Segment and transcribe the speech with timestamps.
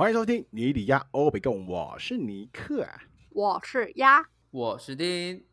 [0.00, 2.88] 欢迎收听尼里亚欧北共，我是尼克。
[3.32, 5.44] 我是鸭，我是丁，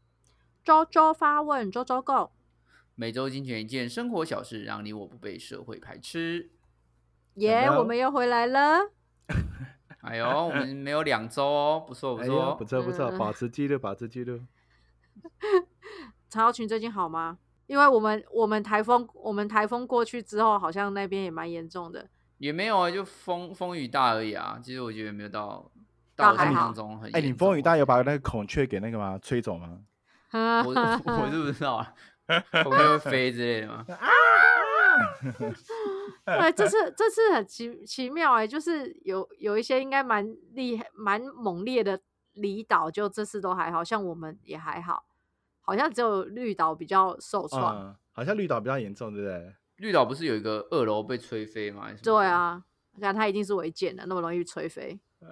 [0.63, 2.29] 周周发问，周周 go。
[2.95, 6.49] 每周精选一件生活小事，让你我不被社会排斥。
[7.33, 8.89] 耶、我们又回来了。
[9.99, 12.63] 哎呦，我们没有两周哦，不错不错不。
[12.63, 14.39] 错不错，嗯保持记录，保持记录。
[16.29, 17.37] 曹耀群最近好吗？
[17.65, 22.07] 因为我们我们台风我们台风过去之后，好像那边也蛮严重的。
[22.37, 24.59] 也没有啊，就风风雨大而已啊。
[24.63, 25.69] 其实我觉得没有到
[26.15, 29.19] 到我想倒还好象中很哎，你严重风雨大有把那个孔雀给那个吗？
[29.21, 29.79] 吹走吗？
[30.33, 31.93] 我我是不知道啊，
[32.63, 33.85] 孔雀会飞之类的吗？
[36.25, 41.99] 对， 这次这次很奇奇妙哎、就是有有一些应该蛮厉害、蛮猛烈的
[42.33, 45.05] 离岛，就这次都还好，像我们也还好，
[45.61, 47.75] 好像只有绿岛比较受创。
[47.79, 49.53] 嗯，好像绿岛比较严重，对不对？
[49.77, 51.89] 绿岛不是有一个二楼被吹飞吗？
[52.03, 52.63] 对，啊，
[52.99, 54.99] 看它一定是违建的，那么容易吹飞。
[55.19, 55.29] 真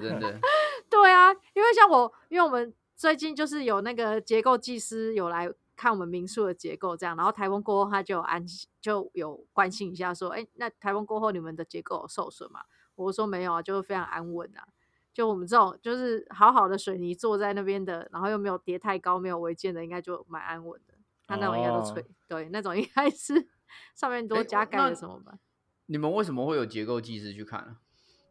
[0.00, 0.38] 真的，
[0.90, 8.44] 对啊，因为像我，因为我们最近就是有那个结构技师有来看我们民宿的结构，这样，然后台风过后他就有安
[8.80, 12.60] 就有关心一下，说，哎，那台风过后你们的结构有受损吗？
[12.94, 14.66] 我说没有啊，就是非常安稳啊。
[15.16, 20.92] 就我们这种就是好好的水泥坐在那边的，然后又没有叠太高，没有违建的，应该就蛮安稳的。
[21.26, 23.48] 他那种应该都吹，哦对，那种应该是
[23.94, 25.38] 上面多加盖那了什么吧。
[25.86, 27.78] 你们为什么会有结构技师去看啊？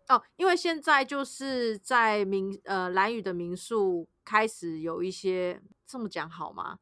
[0.09, 6.77] 哦，因为现在就是在民呃蓝屿的民宿开始有一些这么讲好吗？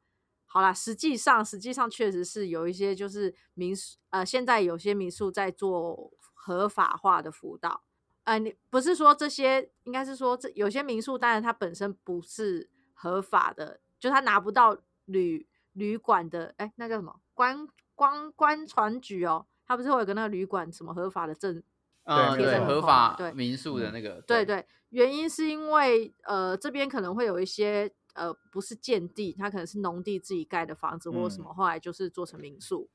[0.46, 7.84] 好啦，实际上实际上确实是有一些就是民宿呃，现在有些民宿在做合法化的辅导。
[8.24, 21.62] 呃，你不是说这些，应该是说这有些民宿，当然它本身不是合法的，就它拿不到旅旅馆的，哎，那叫什么观光观船局哦，它不是会有个那个旅馆什么合法的证
[22.06, 32.90] 嗯，对，合法对民宿的那个，对对，原因是因为呃这边可能会有一些呃不是建地，它可能是农地自己盖的房子或者什嗯么，后来就是做成民宿。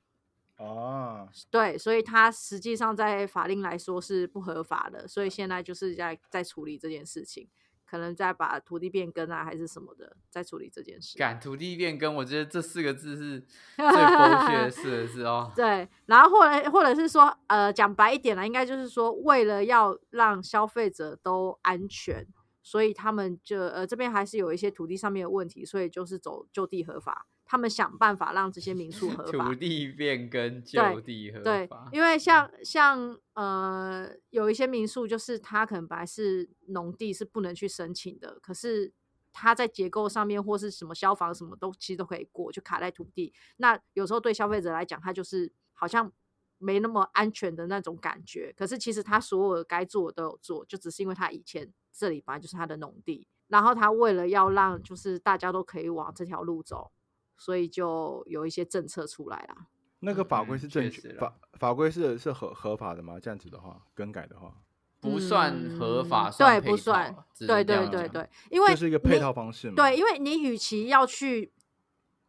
[0.59, 7.49] 哦，对，所以它实际上在法令来说是不合法的，所以现在就是在在处理这件事情，
[7.87, 11.17] 可能在把土地变更啊还是什么的，在处理这件事。
[11.17, 13.41] 敢土地变更，我觉得这四个字是
[13.77, 15.51] 最剥削的四个字哦。
[15.57, 22.27] 对，然后或者或者是说，呃，讲白一点啦，应该就是说，为了要让消费者都安全，
[22.65, 29.55] 所以他们就呃这边还是有一些土地上面的问题，所以就是走就地合法，他们想办法让这些民宿合 法土。
[29.55, 31.89] 地变更，就地合对法，。
[31.91, 38.93] 因为像像呃有一些民宿，就是它可能本来是农地是不能去申请的，可是
[39.33, 43.33] 它在结构上面或是什么消防什么都其实都可以过，就卡在土地。
[43.57, 46.13] 那有时候对消费者来讲，它就是好像
[46.59, 48.53] 没那么安全的那种感觉。
[48.55, 56.91] 可是其实他所有的该做的都有做，就只是因为他以前这里本来就是他的农地，然后他为了要让就是大家都可以往这条路走，
[57.39, 59.69] 所以就有一些政策出来啦。
[60.01, 63.19] 那个法规嗯是正确，确实啦法法规是是合合法的吗？
[63.19, 64.55] 这样子的话，更改的话，
[65.01, 69.75] 不算合法，嗯对，不算对对对对，因为这是一个配套方式嘛？
[69.77, 71.53] 对，因为你与其要去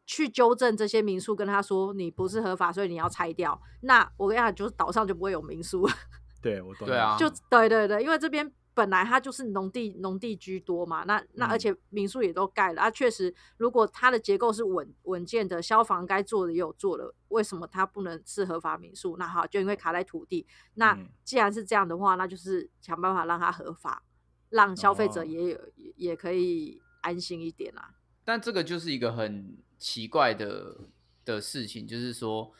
[0.05, 5.87] 去纠正这些民宿，跟他说你不是合法，所以你要拆掉，那我跟你讲，就是岛上就不会有民宿，
[6.41, 6.87] 对，我懂。
[6.87, 19.17] 对啊就对对对，因为这边本来它就是农地农地居多嘛，那那而嗯且民宿也都盖了，啊，确实如果它的结构是稳稳健的，消防该做的也有做了，为什么它不能是合法民宿？
[19.17, 24.01] 那好，就因为卡在土地，那嗯既然是这样的话，那就是想办法让它合法，
[24.47, 27.95] 让消费者哦也有、也也可以安心一点啦。
[28.23, 30.77] 但这个就是一个很奇怪的
[31.25, 32.53] 的事情，就是说，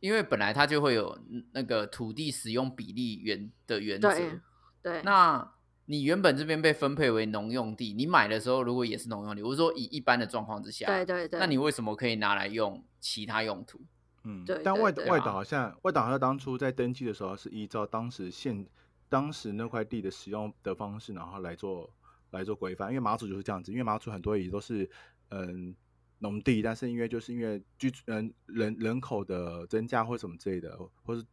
[0.00, 1.18] 因为本来它就会有
[1.52, 4.40] 那个土地使用比例原的原则，对
[4.82, 5.52] 对，那
[5.86, 13.80] 你原本这边被分配为农用地，你买的时候如果也是农用地，我是说以一般的状况之下，对对对，那你为什么可以拿来用其他用途？
[14.24, 18.66] 嗯，对但外外岛好像外岛好像当初在登记的时候是依照当时现
[19.08, 21.88] 当时那块地的使用的方式，然后来做
[22.32, 22.88] 来做规范。
[22.88, 24.90] 因为马祖就是这样子，因为马祖很多也都是
[25.28, 25.72] 嗯
[26.18, 31.24] 农地，但是因为就是因为居嗯人人口的增加或什么之类的，或是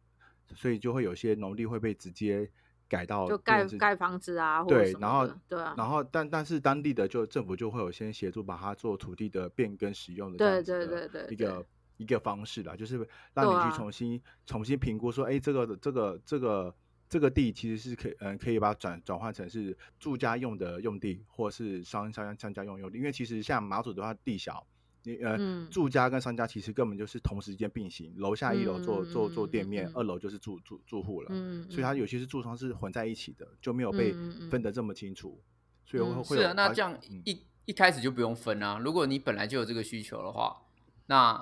[0.54, 2.48] 所以就会有些农地会被直接
[2.88, 11.66] 改到就盖盖房子啊，对然后对啊，然后但但是当地的就政府就会有先协助把它做土地的变更使用的对对对对对一个
[11.96, 12.96] 一个方式啦，就是
[13.32, 16.74] 让你去重新、重新评估说，哎，这个这个这个
[17.08, 24.66] 这个地其实是可以嗯可以把它转转换成是住家用的用地，或是商商商家用用地，因为其实像马祖的话地小，
[25.04, 34.12] 你呃、嗯住家跟商家其实根本就是同时间并行，楼下一楼做、嗯做做店面，二楼就是住住住户了，嗯，所以它有些是住商是混在一起的，就没有被
[34.50, 35.40] 分得这么清楚，
[35.84, 38.78] 所以会是啊，那这样嗯一一开始就不用分啊。
[38.78, 40.62] 如果你本来就有这个需求的话，
[41.06, 41.34] 那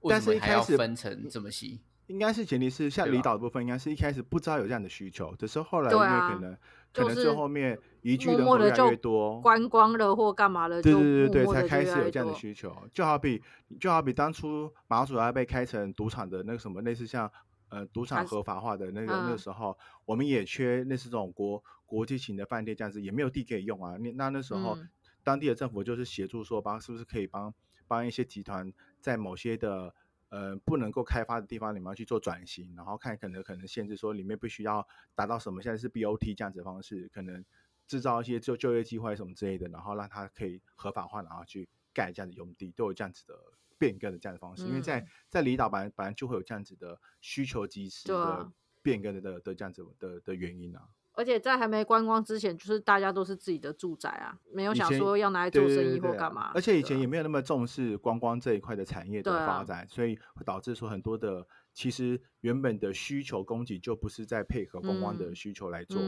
[0.00, 1.80] 为但什么还要分成这么细？
[2.06, 6.56] 应该是前提是像离岛的部分，应该是一开始不知道有这样的需求，只是后来因为可能、
[6.92, 12.76] 就是可能最后面移居的人口越来越多，观光了或干嘛了，对对对对，才开始有这样的需求。
[12.92, 13.42] 就好比
[13.80, 17.30] 就好比当初马祖要被开成赌场的那个什么，类似像
[17.70, 23.96] 呃赌场合法化的那个、那个嗯时候，我们也缺类似这种国国际型的饭店这样子，也没有地可以用啊。
[23.96, 24.88] 那那那时候、嗯
[25.22, 27.54] 当地的政府就是协助说，帮是不是可以帮
[27.88, 28.70] 帮一些集团
[29.00, 29.94] 在某些的。
[30.34, 34.84] 呃，不能够开发的地方，你们要去做转型，然后看可能可能限制说里面必须要
[35.14, 37.44] 达到什么，现在是 BOT 这样子的方式，可能
[37.86, 43.38] 制造一些就就业机会什么之类的，然后让它可以合法化，然后去盖这样的用地，都有这样子的
[43.78, 44.66] 变更的这样的方式。
[44.66, 48.50] 因为在嗯在离岛本来本来就会有这样子的需求及时的
[48.82, 50.88] 变更的的的这样子的的原因啊。
[51.14, 56.50] 而且在还没观光之前，就是大家都是自己的住宅啊，没有想说要拿来做生意对对啊或干嘛。
[56.54, 66.02] 而且以前也没有那么重视观光这一块的产业的发展，所以会导致说很多的其实原本的需求供给就不是在配合观光的嗯需求来做。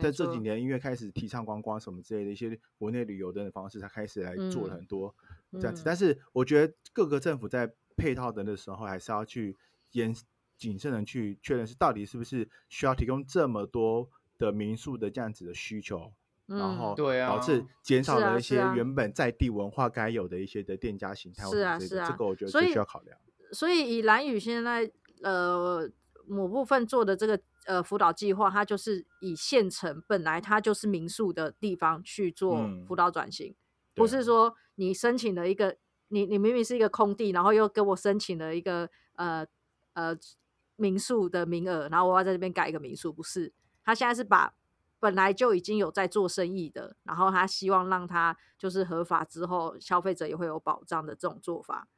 [0.00, 5.14] 在这几年，因为开始提倡观光什么之类的一些国内旅游的方式，才开始来做了嗯很多
[5.52, 5.82] 这样子。
[5.82, 9.56] 嗯但是我觉得各个政府在配套的的时候，还是要去
[9.90, 10.14] 严
[10.56, 14.08] 谨慎的去确认是到底是不是需要提供这么多
[14.42, 16.12] 的民宿的这样子的需求，
[16.46, 23.16] 然嗯后对啊导致啊减少了一些原本在地文化该有的一些的店家形态或是啊是啊这个我觉得是需要考量。
[23.52, 24.90] 所以以蓝宇现在
[25.22, 25.88] 呃
[26.26, 33.54] 某部分做的这个呃辅导计划，它就是以县城本来它就是民宿的地方去做嗯辅导转型，
[33.94, 35.76] 不是说你申请了一个
[36.08, 39.46] 你你明明是一个空地，然后又给我申请了一个呃
[39.92, 40.16] 呃
[40.76, 43.52] 民宿的名额，然后我要在这边改一个民宿，不是，
[43.84, 44.54] 他现在是把。
[45.02, 51.88] 本来就已经有在做生意的，然后他希望让他就是合法之后，消费者也会有保障的这种做法。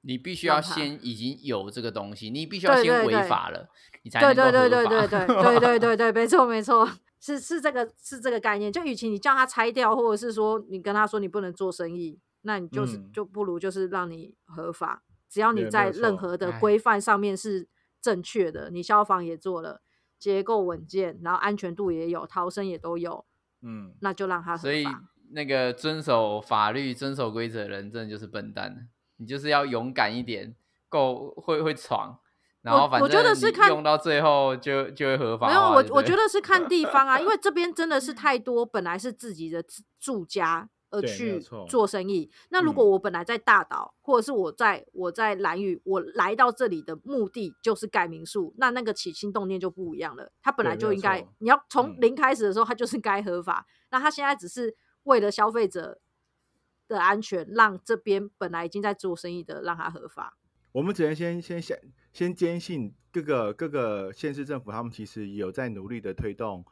[0.00, 3.68] 你必须要先已经有这个东西，你必须要先违法了，
[4.02, 8.72] 你才对对对对对对对对对对，没错没错，是是这个是这个概念。
[8.72, 17.68] 就与其你叫他拆掉，或者是说你跟他说你不能做生意，那你就是、嗯就不如就是让你合法，只要你在任何的哎规范上面是
[18.00, 19.82] 正确的，你消防也做了，
[20.18, 23.24] 结构稳健，然后安全度也有，逃生也都有，
[23.62, 24.86] 嗯，那就让他合所以。
[25.30, 28.88] 那个遵守法律、遵守规则的人，真的就是笨蛋。
[29.16, 30.54] 你就是要勇敢一点，
[30.88, 32.20] 够会会闯，
[32.62, 39.64] 然后反我我觉得正你是看用到最后就就会合法没有，我我觉得是看地方啊， 因为这边真的是太多本来是自己的
[39.98, 42.30] 住家而去做生意。
[42.50, 50.30] 那如果嗯我本来在大岛，或者是我在我在兰屿，我来到这里的目的就是盖民宿，那那个起心动念就不一样了。
[50.40, 53.66] 他本来就应该，你要从嗯零开始的时候，他就是该合法。
[53.90, 55.98] 那他现在只是为了消费者
[56.86, 60.36] 的安全，让这边本来已经在做生意的让他合法。
[60.72, 61.80] 我们只能先先先
[62.12, 66.64] 先坚信各个各个县市政府，他们其实有在努力的推动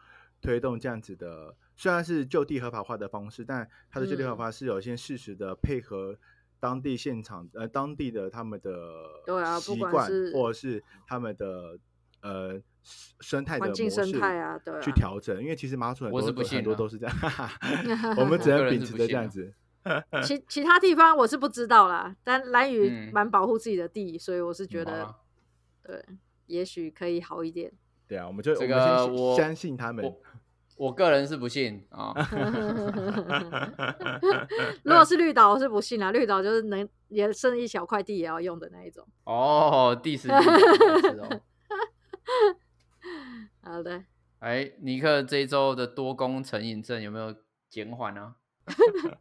[0.43, 6.19] 推动这样子的，虽然是就地合法化的方式，但它的就地合嗯法是有一些适时的配合
[6.61, 8.71] 当地现场呃当地的他们的
[9.25, 11.79] 对啊不习惯管是或者是他们的
[12.21, 17.17] 呃生生态的环境模式生态啊对去啊调整，因为其实马祖很多我是不都很多都是这样，
[18.19, 19.55] 我们只能秉持着这样子。
[20.23, 25.13] 其其他地方我是不知道啦，但蓝屿嗯蛮保护自己的地，所以我是觉得、
[25.83, 26.05] 对，
[26.47, 27.73] 也许可以好一点。
[28.07, 30.05] 对啊，我们就这我们我相信他们。
[30.05, 30.21] 我
[30.83, 32.13] 我个人是不信啊。
[34.83, 36.11] 如果是绿岛，我是不信啊。
[36.11, 39.07] 绿岛就是能也剩一小块地也要用的那一种。
[39.23, 40.41] 哦，第十哦。
[43.63, 44.03] 好的，
[44.41, 47.33] 哎，尼克这一周的多功成瘾症有没有
[47.71, 48.35] 减缓啊？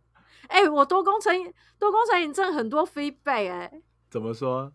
[0.50, 3.72] 哎、我多工成瘾多工成瘾症很多 feedback 哎、
[4.10, 4.74] 怎么说？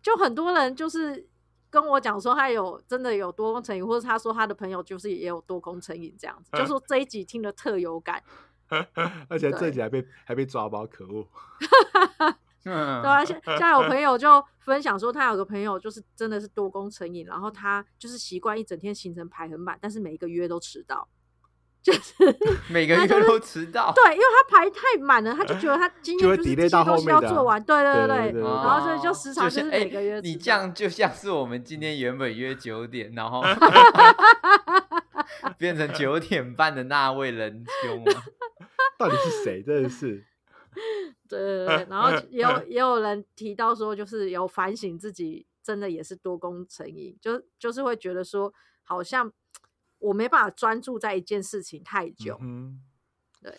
[0.00, 1.28] 就很多人就是
[1.70, 8.22] 跟我讲说他有真的有多功成瘾，或者他说他的朋友就是也有多功成瘾这样子，就说 这一集听的特有感。
[9.28, 11.26] 而且这一集还被还被抓包，可恶！
[12.64, 21.08] 嗯对啊，现现在有朋友就分享说，他有个朋友就是真的是多功成瘾，然后他就是习惯一整天行程排很满，但是每一个约都迟到，
[21.82, 22.12] 就是
[22.68, 23.92] 每个月都迟到。
[23.94, 33.42] 对，因为他排太满了，他就觉得他 今天就是这些到东西要做完，对对对对然后所以就哦时常就是每个月哎你这样就像是我们今天原本约九点，然后
[35.56, 38.22] 变成九点半的那位仁兄啊。
[38.98, 39.62] 到底是谁？
[39.62, 40.22] 真的是
[41.26, 49.32] 对对对，然后也有也有人提到说，就是有反省自己，真的也是多功成瘾，就就是会觉得说，好像
[50.00, 52.80] 我没办法专注在一件事情太久，嗯
[53.40, 53.54] 对，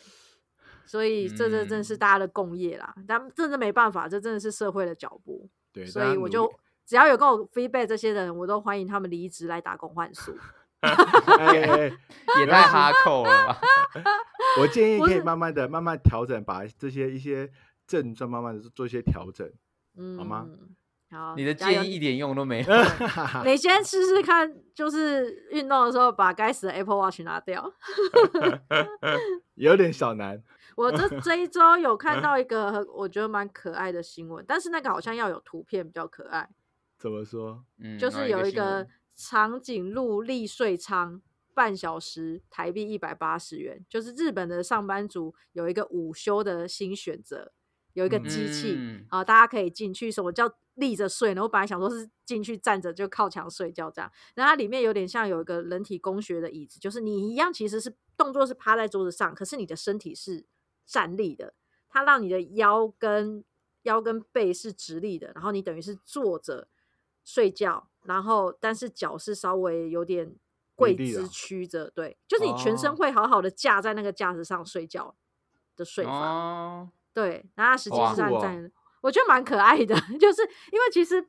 [0.86, 6.52] 所以这这真的是嗯大家的共业啦，但真的没办法，这真的是社会的脚步，对，所以我就
[6.86, 10.36] 只要有跟我 feedback 这些人，我都欢迎他们离职来打工换宿。
[12.40, 13.56] 也太哈扣了？
[14.60, 17.52] 我建议可以慢慢的、慢慢调整，把这些一些
[17.86, 19.48] 症状慢慢的做一些调整。
[19.96, 20.48] 嗯，好吗？
[21.12, 22.68] 好，你的建议一点用都没有。
[23.44, 27.72] 你先试试看，就是运动的时候把该死的 Apple Watch 拿掉。
[29.56, 30.42] 有点小难。
[30.78, 36.50] 我这这一周有看到一个我觉得蛮可爱的新闻，但是那个好像要有图片比较可爱，
[36.98, 37.62] 怎么说？
[37.78, 41.22] 嗯，就是有一个长颈鹿利税仓，
[41.54, 47.52] 半小时台币一百八十元，就是日本的上班族有一个午休的新选择，
[47.94, 50.12] 有一个机器嗯啊、大家可以进去。
[50.12, 51.42] 什么叫立着睡呢？
[51.42, 60.46] 我本来想说是进去站着就靠墙睡觉这样，然后它里面有点像有一个人体工学的椅子，就是你一样其实是动作是趴在桌子上，可是你的身体是
[60.86, 61.54] 站立的，
[61.90, 63.44] 它让你的腰跟
[63.84, 66.68] 腰跟背是直立的，然后你等于是坐着
[67.24, 70.36] 睡觉，然后但是脚是稍微有点
[70.76, 75.16] 跪姿曲着，对，就是你全身哦会好好的架在那个架子上睡觉
[75.76, 76.12] 的睡法。
[76.12, 78.42] 哦，对，然后他实际哇是站酷哦。
[78.42, 80.42] 在，我觉得蛮可爱的， 就是
[80.72, 81.26] 因为其实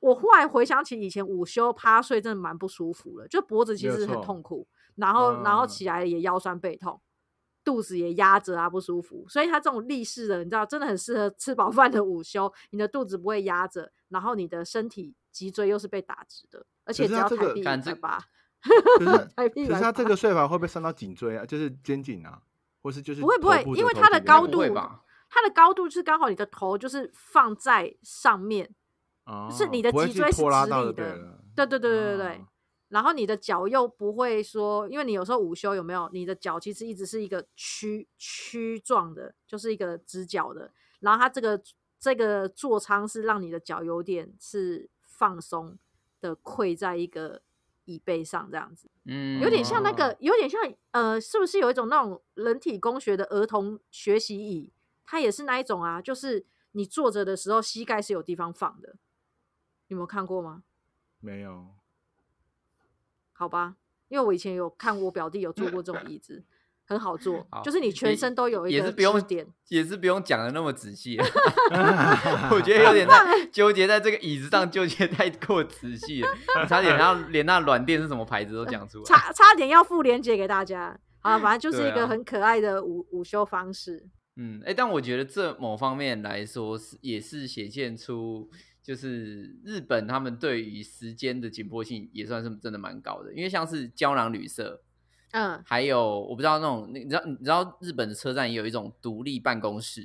[0.00, 4.42] 我忽然回想起以前午休趴睡真的蛮不舒服的，就脖子其实很痛。
[4.42, 5.86] 苦，然后、然后嗯起。
[5.86, 7.00] 来也腰酸背痛，
[7.64, 18.18] 肚子也压着啊不舒服，所以他这种立式的，你知道真的很适合吃饱饭的午休，你的肚子不会压着，然后你的身体脊椎又是被打直的，而且只要抬臂一百八，
[18.98, 20.16] 可是台币180可是它这个。
[20.16, 21.44] 睡法会不会伤到颈椎啊？
[21.46, 22.40] 就是肩颈啊，
[22.82, 24.62] 或是就是不会不会因为它的高度？
[25.34, 28.74] 它的高度就是刚好你的头就是放在上面。
[29.24, 31.04] 哦是你的脊椎是直立的对。
[31.54, 32.26] 对对对对对对。
[32.36, 32.48] 哦
[32.92, 36.10] 然后你的脚又不会说，因为你有时候午休有没有？
[36.12, 40.70] 你的脚其实一直是一个曲曲状的，就是一个直角的。
[41.00, 41.58] 然后它这个
[41.98, 45.78] 这个座舱是让你的脚有点是放松
[46.20, 47.40] 的，跪在一个
[47.86, 50.60] 椅背上这样子，嗯，有点像那哦个，有点像
[50.90, 54.70] 呃，是不是有一种那种人体工学的儿童学习椅？
[55.04, 58.96] 它也是那一种啊，就是你坐着的时候膝盖是有地方放的，
[59.88, 60.62] 你有没有看过吗？
[61.20, 61.68] 没有，
[63.32, 63.76] 好吧，
[64.08, 66.44] 因为我以前有看我表弟有坐过这种椅子，
[66.84, 69.46] 很好坐，好就是你全身都有一个也是不用支点。
[69.68, 71.16] 也是不用讲的那么仔细，
[72.50, 76.28] 我觉得有点在 纠结在这个椅子上纠结太过仔细了，
[76.62, 79.04] 你差点要 连那软垫是什么牌子都讲出来。
[79.04, 80.98] 差差点要附链接给大家。
[81.20, 84.08] 啊，反正就是一个很可爱的午午休方式。
[84.36, 88.50] 嗯，哎、但我觉得这某方面来说是也是显现出，
[88.82, 94.82] 就是日本他们对于时间的紧迫性也算是真的蛮高的，因为像是胶囊旅社，
[95.32, 100.04] 嗯还有我不知道那种，你知道你知道日本的车站也有一种独立办公室，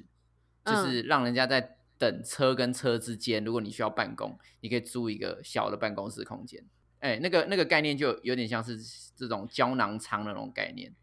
[0.66, 6.64] 就嗯是让人家在等车跟车之间，如果你需要办公，你可以租一个小的办公室空间。
[7.00, 8.78] 哎、那个那个概念就有点像是
[9.16, 10.94] 这种胶囊仓的那种概念。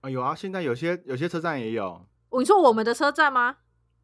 [0.00, 2.06] 啊有啊，现在有些有些车站也有，
[2.40, 3.56] 你说我们的车站吗？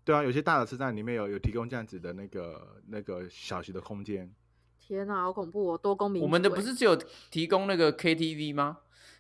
[0.05, 4.33] 对啊，有些大的车站里面有有提供这样子的那个那个小型的空间。
[4.79, 5.79] 天哪，好恐怖哦！
[5.79, 6.97] 多公民，我们的不是只有
[7.31, 8.79] 提供那个 KTV 吗？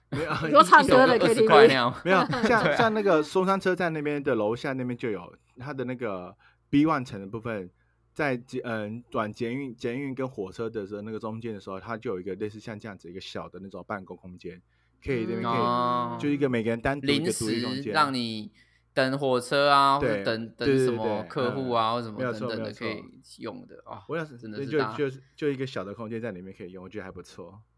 [0.08, 1.94] 没有，你说唱歌的 KTV 块那样。
[2.04, 6.34] 没有， 像啊像那个松山车站那边的楼下那边就有它的那个
[6.68, 7.70] B one 层的部分，
[8.12, 14.60] 在捷嗯转捷运捷运跟火车的时候那个中间的时候，它就有一个类似像这样子一个小的那种办公空间，
[15.04, 18.50] 可以那边可以、哦就一个每个人单独一临个独立空时间，让你
[18.92, 23.02] 等火车啊，或者等等什么客户啊，或什么等等的可以
[23.38, 24.02] 用的啊。
[24.08, 24.78] 我想是真的对就
[25.10, 27.60] 就就一个小的空间在里面可以用，我觉得还不错。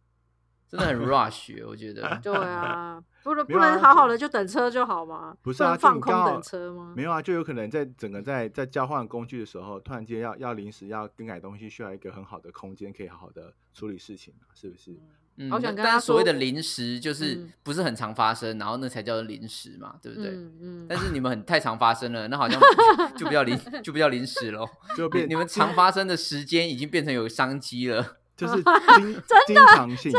[0.72, 2.00] 真的很 rush，我觉得。
[2.24, 5.36] 对啊，不能不能好好的就等车就好吗？
[5.42, 6.94] 不是啊放空等车吗？
[6.96, 14.98] 没有啊，就有可能在整个在在交换工具的时候，突然间要要临时要更改东西，需要一个很好的空间，可以好好的处理事情啊，是不是？
[15.36, 20.30] 嗯，好想跟他但但是所谓的临时就是嗯不是很常发生，然后那才叫做临时嘛，对不对？
[20.30, 22.60] 嗯嗯，但是你们很太常发生了，那好像
[23.16, 24.68] 就不叫临就不叫临时喽。
[24.96, 28.18] 就变你你们常发生的时间已经变成有商机了。
[28.34, 28.54] 就是
[28.96, 30.10] 经经常性，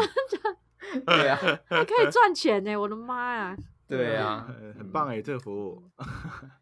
[1.05, 2.75] 对啊，还可以赚钱呢！
[2.77, 3.57] 我的妈呀！
[3.87, 5.83] 对啊，很很棒哎，这个服务。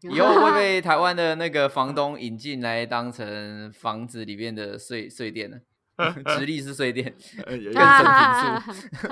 [0.00, 5.58] 以后会被台湾的那个房东引进来当成房子里面的碎碎店呢？
[6.38, 7.14] 直立式税店，
[7.46, 8.62] 呃，有有更省
[9.02, 9.10] 平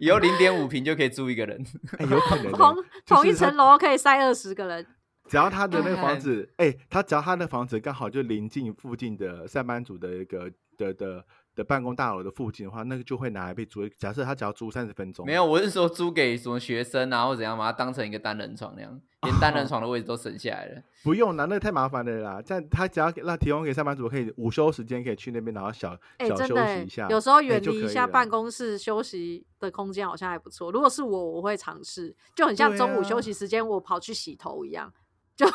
[0.00, 1.64] 以后零点五平就可以住一个人。
[1.98, 4.86] 哎有可能 欸同就是同一它层楼可以塞二十个人。
[5.28, 11.24] 只要他的那个房子，哎、他只要他的房子刚好就临近附近的上班族的一个的的
[11.56, 13.88] 的办公大楼的附近的话，那个就会拿来被租。
[13.88, 20.82] 假设他只要租三十分钟，没有，我是说租给什么学生啊，或怎样，把它当成一个单人床那样，连单人床的位置都省下来了。
[21.02, 22.42] 不用啦，那个太麻烦了啦。
[22.46, 30.70] 但他只要给让提供给上班族，可以午休时间可以去那边，然后小、哎、小休真的、欸息一下，，有时候哎远离一下办公室休息的空间，好像还不错。
[30.70, 34.92] 如果是我，我会尝试，就很像中午啊休息时间，我跑去洗头一样，
[35.36, 35.52] 就 觉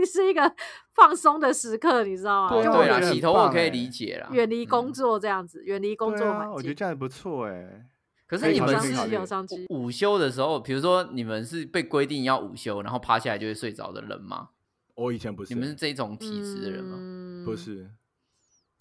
[0.00, 0.52] 得是一个
[0.92, 2.50] 放松的时刻，你知道吗？
[2.50, 4.28] 对啊洗头我可以理解啦。
[4.32, 6.74] 远离工嗯作这样子，远离工作环境，我觉得。
[6.74, 7.86] 这样也不错哎、
[8.26, 14.50] 可是你们是有商机，午休的时候，比如说你们是被规定要午休，然后趴下来就会睡着的人吗？
[14.96, 16.96] 我以前不是，你们是这种体质的人吗？
[16.98, 17.88] 嗯不，是？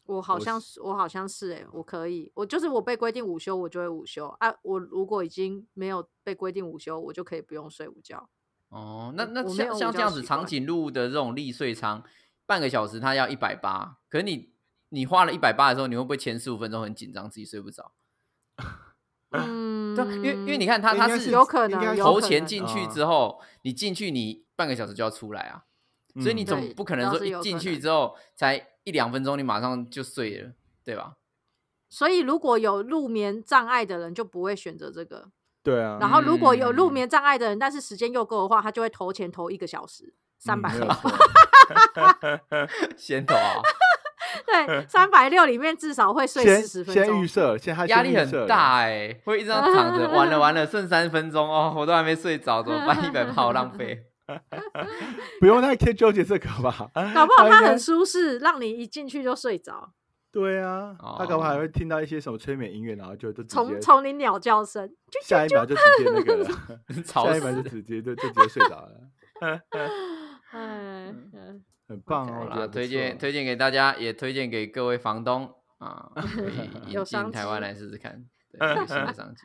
[0.07, 4.55] 我好像是，我好像是哎、我可以，我就是我被规定午休，我就会午休啊。
[4.63, 8.29] 我如果已经没有被规定午休，我就可以不用睡午觉。
[8.75, 12.03] 哦，那那像像这样子长颈鹿的这种立睡舱，
[12.45, 14.49] 半个小时它要一百八，可是你
[14.89, 17.93] 你花了一百八的时候，你会不会前十五分钟很紧张，自己睡不着？
[19.31, 25.63] 嗯， 对啊，因为因为你看它它是有可能投有可能钱进去啊之后，你进去你半个小时就要出来啊，
[26.21, 30.51] 所以你嗯总不可能说一进去之后才一两分钟，你马上就睡了，
[30.83, 31.15] 对吧？
[31.89, 35.31] 所以如果有入眠障碍的人，就不会选择这个。
[35.65, 40.85] 对啊，然后如果有入嗯眠障碍的人，但是时间又够的话，他就会投钱投一个小时，三百六。
[42.95, 43.61] 先投啊，
[44.45, 47.27] 对，三百六里面至少会睡四十分钟先预。
[47.27, 53.03] 设，先他压力很大哎、会一直这样躺着，完了完了，剩三分钟哦，我都还没睡着，怎么办？
[53.03, 54.03] 一百八好浪费。
[55.39, 56.89] 不用太纠结这个吧？
[57.13, 59.91] 搞不好它很舒适，让你一进去就睡着，
[60.35, 66.49] 对啊，他可不好还哦会听到一些什么催眠音乐，然后就就直从接从你鸟叫声，就下一秒就直接那个了，
[67.05, 67.61] 下一秒就！
[67.69, 68.99] 直接就就直接睡着了，
[69.39, 69.61] 哎，
[70.53, 72.33] 嗯很棒哦！
[72.33, 79.41] 好啦，我觉得不推荐错推荐给大家，也推荐给各位房东啊，可以引进台湾机来试试看，对，新的商机。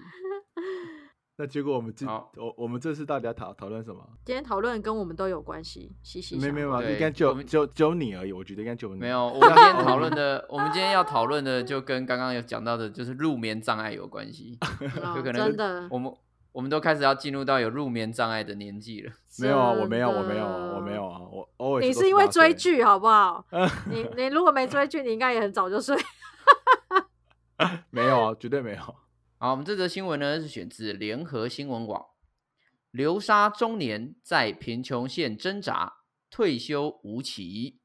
[1.41, 4.07] 那结果我们今好我我们这次到底要讨讨论什么？
[4.27, 6.53] 今天讨论跟我们都有关系，息息相关。
[6.53, 9.01] 没没有啊，对应该只有我们只有你而已，我觉得应该只有你。
[9.01, 14.59] 没有，我 们今天讨论的，我们今天要讨论的就跟刚刚有讲到的，就是入眠障碍有关系，
[15.03, 16.13] 哦就可能真的我们
[16.53, 19.13] 我们都开始要进入到有入眠障碍的年纪了。
[19.41, 23.43] 没有啊，我真没有，我没有，的我没有啊，我偶尔你是因为追剧好不好？
[23.89, 25.97] 你你如果没追剧，你应该也很早就睡。
[27.89, 28.95] 没有啊，绝对没有。
[29.43, 32.09] 好，我们这则新闻呢是选自联合新闻网，
[32.91, 35.95] 流沙中年在贫穷线挣扎，
[36.29, 37.81] 退休无期。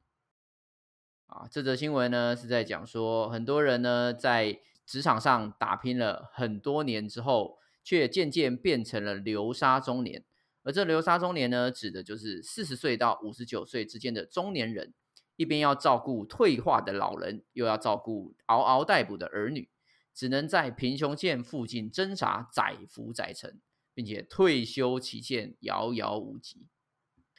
[1.28, 10.26] 啊，这则新闻呢是在讲说，很多人呢在职场上打拼了很多年之后，却渐渐变成了流沙中年。
[10.62, 14.92] 而这流沙中年呢，指的就是四十岁到五十九岁之间的中年人，
[15.36, 19.70] 一边要照顾退化的老人，又要照顾嗷嗷待哺的儿女，
[20.16, 23.60] 只能在贫穷线附近挣扎，载浮载沉，
[23.92, 26.66] 并且退休期限遥遥无期。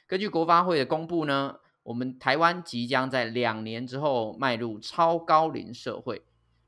[0.06, 6.22] 根据国发会的公布呢，我们台湾即将在两年之后迈入超高龄社会，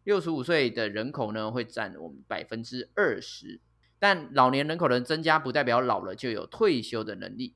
[0.03, 3.61] 六十五岁的人口呢会占我们百分之二十。
[3.99, 7.53] 但老年人口的增加不代表老了就有退休的能力。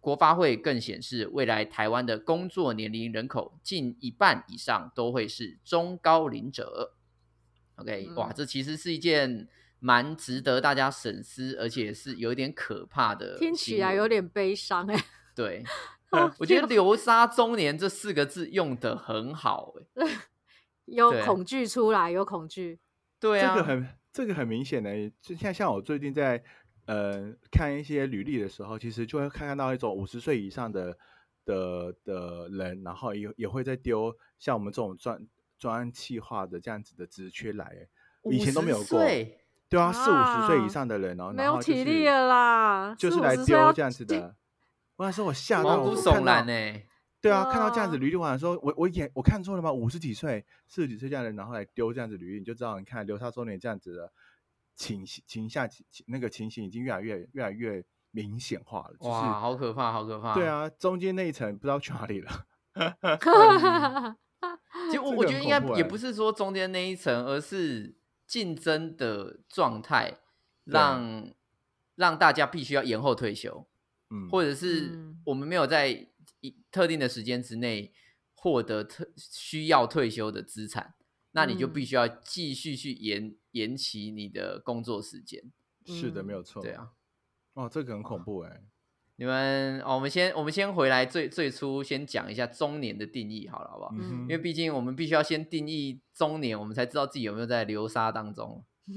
[0.00, 6.96] 国发会更显示，未来台湾的工作年龄人口近一半以上都会是中高龄者。
[7.76, 13.38] OK，、嗯哇，这其实是一件蛮值得大家审思，而且是有点可怕的。
[13.38, 15.04] 听起来有点悲伤哎、
[15.34, 15.64] 对。
[16.10, 20.06] 哦我觉得“流 沙中年”这四个字用的很好、欸，
[20.84, 22.78] 有恐惧出来，有恐惧。
[23.18, 26.44] 对啊，这个很这个很明显的，就像像我最近在
[26.84, 30.94] 呃看一些履历的时候，其实就会看到一种五十岁以上的
[31.46, 35.18] 的的人，然后也也会在丢像我们这种专
[35.62, 37.86] 专案企划的这样子的职缺来，哎
[38.32, 38.98] 以前都没有50过。
[39.68, 44.34] 对啊，四五十岁啊以上的人，然后没有体力了啦，就是来丢这样子的。
[44.96, 46.82] 我那时候我吓到，毛骨我看悚然到呢、
[47.20, 49.72] 对啊，看到这样子哇履历，我想说，我我眼我看错了吗？
[49.72, 54.12] 五十几岁、四十几岁这样的人，然后来丢这样子履历，你就知道，你看流沙中年这样子的
[54.74, 58.94] 情形倾向情那个情形已经越来越越来越明显化了。
[58.98, 60.34] 就是哇，好可怕，好可怕。
[60.34, 62.30] 对，啊，中间那一层不知道去哪里了。
[64.90, 70.18] 其实我我觉得应该也不是说中间那一层，而是竞争的状态
[70.64, 71.30] 让
[71.94, 73.68] 让大家必须要延后退休，
[74.10, 76.08] 嗯，或者是嗯我们没有在
[76.40, 77.92] 一特定的时间之内
[78.34, 80.94] 获得特需要退休的资产，
[81.32, 85.52] 那你就必嗯须要继续去延延期你的工作时间。
[85.84, 86.62] 是的，嗯没有错。
[86.62, 86.92] 对，啊，
[87.54, 88.62] 哦，这个很恐怖哎。
[89.22, 93.92] 你们哦，我们先我们先回来最最初先讲一下中年的定义好了，好不好？
[93.96, 98.64] 嗯因为毕竟我们必须要先定义中年，我们才知道自己有没有在流沙当中。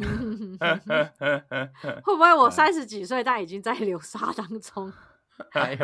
[2.04, 4.92] 会不会我三十几岁，但已经在流沙当中？
[5.52, 5.78] 还有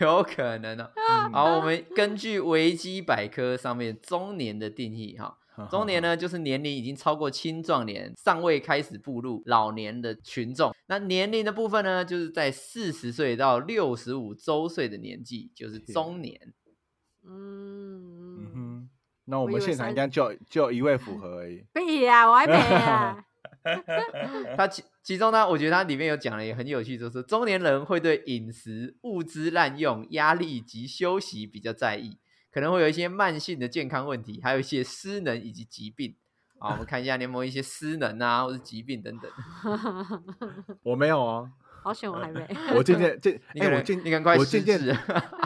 [0.00, 5.38] 有可能呢、 嗯好，我们根据维基百科上面中年的定义哈，
[5.70, 6.02] 中年？
[6.02, 10.74] 呢就是年龄已经超过青壮年，尚未开始步入老年的群众。
[10.86, 16.38] 那年龄的部分呢，就是在四十岁到六十五周岁的年纪，就是中年。
[17.24, 18.90] 嗯嗯，哼，
[19.24, 21.64] 那我们现场应该就就一位符合而已。
[21.74, 23.24] 对呀，我还没啊。
[24.56, 32.16] 它其其中呢，我觉得他里面有讲了也很有趣，就是中年人会对饮食、物资滥用、压力及休息比较在意，
[32.56, 36.14] 可能会有一些慢性的健康问题，还有一些失能以及疾病。
[36.58, 39.30] 好，我们看一下你有没有一些失能啊，或者疾病等等。
[40.82, 41.50] 我没有哦，
[41.82, 42.48] 好险我还没。
[42.74, 44.98] 我渐渐渐， 哎，我渐你赶快我失渐渐，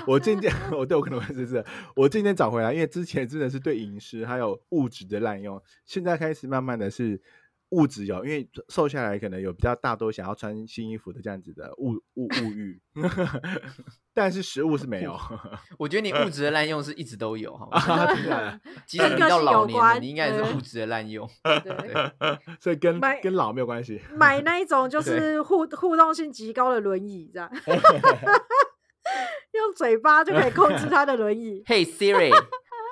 [0.07, 1.65] 我渐渐，我对我可能会是是，
[1.97, 7.21] 我渐渐找回来，因为之前真的是对饮食还有物质的滥用，现在开始慢慢的是
[7.71, 12.81] 物质有，因为瘦下来可能有比较大多想要穿新衣服的这样子的物物物欲，
[14.13, 15.17] 但是食物是没有。
[15.79, 17.79] 我觉得你物质的滥用是一直都有，好吗？
[17.81, 21.29] 啊，真的，即使你到老年你应该也是物质的滥用。
[21.43, 21.71] 对，
[22.61, 24.01] 所以跟跟老没有关系。
[24.15, 27.51] 买那一种就是互互动性极高的轮椅，这样
[29.53, 31.63] 用嘴巴就可以控制他的轮椅。
[31.67, 32.33] Hey Siri，Hey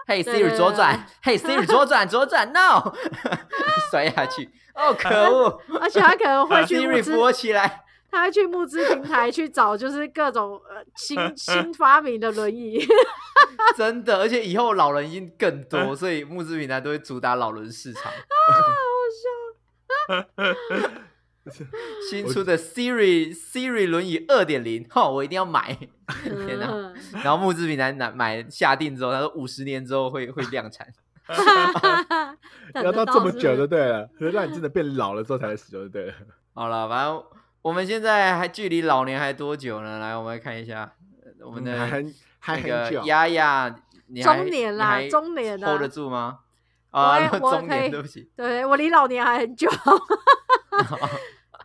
[0.25, 2.93] 对 Siri 左转，Hey Siri 左转左转，No，
[3.91, 7.85] 摔下去，哦可恶而且他可能会去，Siri 扶我起来。
[8.11, 12.81] 他会去募资平台去找，就是各种呃新新发明的轮椅。
[13.77, 18.11] 真的，而且以后老人一定更多，所以募资平台都会主打老人市场。
[22.11, 25.77] 新出的 Siri Siri 轮椅二点零，哈，我一定要买！
[26.25, 26.67] 天哪！
[26.71, 30.87] 嗯然后募资平台买买下定之后，他说五十年之后会会量产。
[32.75, 36.15] 要到这么久就对了，让你真的变老了之后才使用就对了。
[36.55, 37.23] 好了，反正
[37.61, 39.99] 我们现在还距离老年还多久呢？
[39.99, 40.91] 来，我们来看一下
[41.23, 43.01] 呃我们的很还那很久。
[43.01, 46.39] 个丫丫，你中年啦中年啦 hold 得住吗？
[46.91, 49.69] 啊，中年，对不起，对我离老年还很久，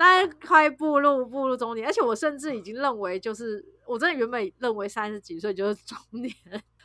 [0.06, 6.30] 但是快步入步入中年，而且我甚至已经认为，就是我真的原本认为三十几岁就是中年，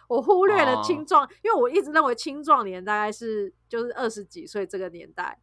[0.06, 0.82] 我忽略了哦。
[0.84, 5.36] 青壮，因为我一直认为青壮年大概是就是二十几岁这个年代，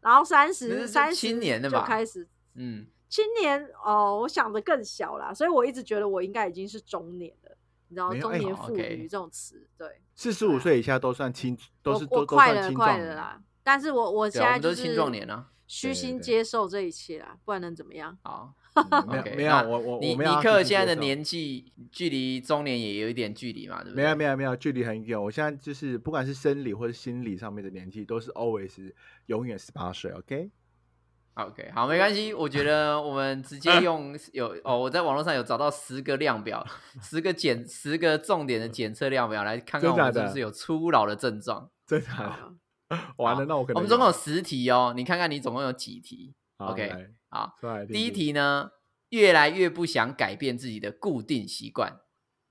[0.00, 2.26] 然后三十三十青年就开始？
[2.54, 12.98] 嗯，青年哦，我想的更小啦，所以我一直觉得我应该已经是中年了，你知道中年妇女这种词，对，四十五岁以下都算青，都是都快了算青壮年。
[12.98, 13.14] 快了。
[13.14, 15.50] 啦，但是我我现在就是青壮年啊。
[15.66, 18.16] 虚心接受这一切啦，不然能怎么样？
[18.22, 24.02] 好， 嗯没有没有，我我尼我们要尼克现在的年纪距离中年也有一点距离嘛，对不对？
[24.04, 25.20] 没有没有没有，距离很远。
[25.20, 28.92] 我现在就是不管是生理或者心理上面的年纪，都是 always
[29.26, 30.10] 永远十八岁。
[30.12, 32.34] OK，OK，好，没关系。
[32.34, 36.64] 我觉得我们直接用 有哦，我在网络上有找到十个量表，
[37.00, 41.70] 十个检十个重点的检测量表，来看看我们是不是有初老的症状。
[41.86, 42.52] 真的假的好
[43.18, 47.54] 完了，那我可能我们总共有十题哦，你看看你总共有几题好？OK，好，
[47.92, 48.70] 第一题呢，
[49.08, 52.00] 越来越不想改变自己的固定习惯。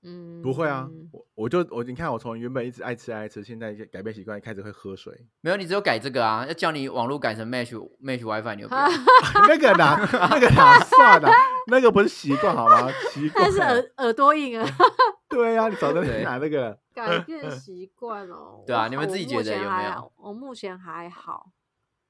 [0.04, 5.26] 嗯，不会啊，我我就我你看我从原本一直爱吃爱吃，现在改变习惯，开始会喝水。
[5.40, 8.86] 没有，你只有改这个啊，要叫你网络改成 Mesh Mesh WiFi，你又不要。
[9.48, 9.96] 那个哪
[10.30, 11.32] 那个哪算啊？
[11.68, 12.90] 那个不是习惯好吗？
[13.10, 14.68] 习惯但是耳耳朵硬啊，
[15.28, 18.62] 对啊，你早就对拿那个改变习惯哦。
[18.66, 20.12] 对啊你们自己觉得有没有？
[20.16, 21.50] 我目前还好，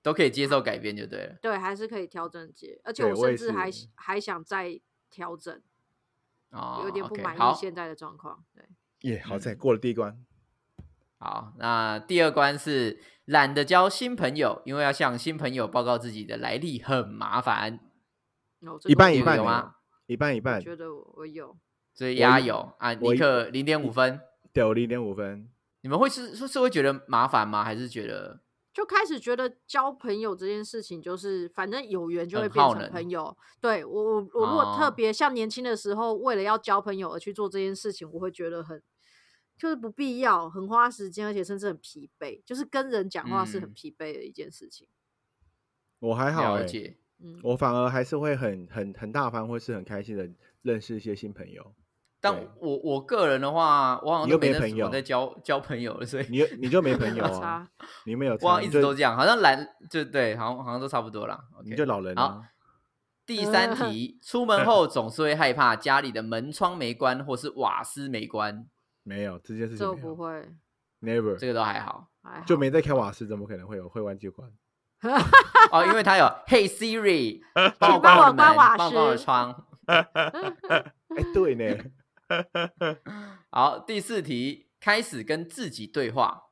[0.03, 1.37] 都可以接受改变就对了。
[1.41, 5.63] 对，还是可以调整节，而且我甚至还是还想再调整，
[6.55, 8.43] 哦，有点不满意好现在的状况。
[8.55, 8.65] 对，
[9.11, 10.17] 耶，好嗯在过了第一关。
[11.19, 17.81] 好，那第二关是懒得交新朋友，因为要向新朋友报告自己的来历很麻烦，
[18.61, 19.77] 哦，这一半一半有吗？
[20.07, 21.57] 一半一半，我觉得我我有，
[21.95, 24.21] 所以压一有啊，尼克零点五分。
[24.53, 25.49] 对我零点五分。
[25.81, 27.65] 你们会是是是会觉得麻烦吗？
[27.65, 28.41] 还是觉得
[28.75, 33.35] 就开始觉得交朋友这件事情，就是反正有缘就会很变成朋友。
[33.61, 38.83] 对我我我如果特哦别像年轻的时候，为了要交朋友而去做这件事情，我会觉得很
[39.57, 42.43] 就是不必要，很花时间，而且甚至很疲惫。
[42.45, 44.89] 就是跟人讲话是很嗯疲惫的一件事情。
[46.01, 46.97] 我还好哎、了解？
[47.21, 50.29] 嗯，我反而还是会很很很大方，或是很开心的
[50.63, 51.73] 认识一些新朋友。
[52.25, 57.69] 但我我个人的话，我好像你都没朋友在交交朋友了，所以你你就没朋 友啊？
[58.07, 61.39] 你没有，我好像一直都这样，好像懒就对，好像好像都差不多啦。
[61.67, 62.41] 你就老人好啊。
[63.27, 68.67] 第三 题，出门后总是会害怕家里的门窗没关或是瓦斯没关，
[69.05, 70.49] 没有这件事情就不会
[71.03, 74.51] ，，never 这个都还好还好就没在开瓦斯，怎么可能会有会忘记关？
[75.71, 77.43] 哦，因为他有 Hey Siri，
[77.79, 79.65] 帮我关我的门，关瓦帮我关我的斯窗。
[79.87, 81.85] 哎，对呢，
[83.51, 86.43] 好，第四题，开始跟自己对话。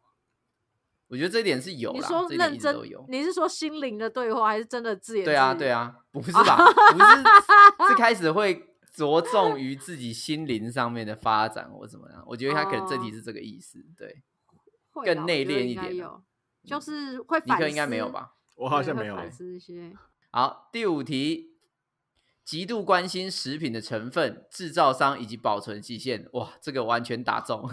[1.09, 3.05] 我觉得这一点是有啦，你说这一点认真都有，。
[3.09, 6.57] 你是说心灵的对话，还是真的自言对啊，自语对，啊，不是吧？
[6.92, 12.25] 不是，是开始会着重于自己心灵上面的发展或怎么样？
[12.27, 13.85] 我觉得他可能这题哦是这个意思。
[13.95, 14.23] 对，
[15.05, 16.09] 更内敛一点
[16.64, 17.55] 就是会反思。
[17.55, 18.33] 尼克应该没有吧？
[18.57, 19.31] 我好像没有欸。
[19.31, 19.92] 思一些。
[20.31, 21.52] 好，第五题，
[22.44, 26.28] 极度关心食品的成分、制造商以及保存期限。
[26.33, 27.68] 哇，这个完全打中。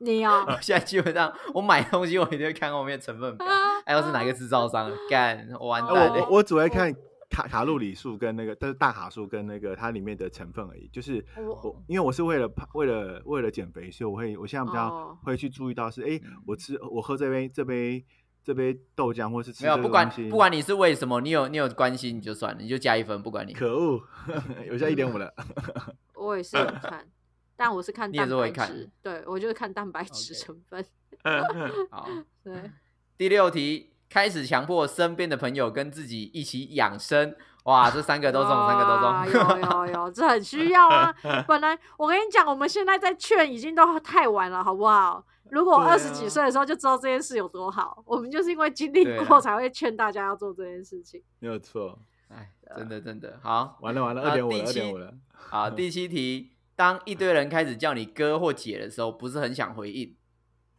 [0.00, 3.46] 你哦， 我现在基本上我买东西，我一定会看后面成分表，
[3.86, 6.14] 还有是哪个制造商，干我完呃蛋了。
[6.14, 6.92] 我我我只会看
[7.30, 10.88] 卡卡路里数跟那个，但是大卡数跟那个它里面的成分而已。
[10.92, 18.04] 就是我我因为我是为了怕为了为了减肥，所以我会我现在比较哦会去注意到是，哎、嗯我吃我喝这杯这杯
[18.44, 23.54] 这杯豆浆，或是吃没有，不管不管你是为什么，你有你有关心你就算了，你就加一分，不管你。
[23.54, 24.02] 可恶，
[24.68, 25.32] 有加一点五了。
[26.14, 27.08] 我也是有看，
[27.56, 30.84] 但我是看你也蛋白是会看质，对我就是看蛋白质成分。
[31.90, 32.06] 好，
[32.42, 32.70] 对，
[33.16, 37.34] 第六题，开始强迫身边的朋友跟自己一起养生。
[37.64, 39.60] 哇，这三个都中，三个都哇中。
[39.60, 41.14] 有有有，这很需要啊！
[41.48, 45.24] 本来我跟你讲，我们现在在劝已经都太晚了，好不好？
[45.50, 51.22] 如果二十几岁的时候就知道这件事有多好，我们就是因为经历过才会劝大家要做这件事情。
[51.38, 51.98] 没有错，
[52.28, 53.78] 哎，真的真的好。
[53.80, 55.14] 完了完了，啊二点五了，二点五了。
[55.32, 60.14] 好，第七题，当一堆人开始叫你哥或姐的时候，不是很想回应，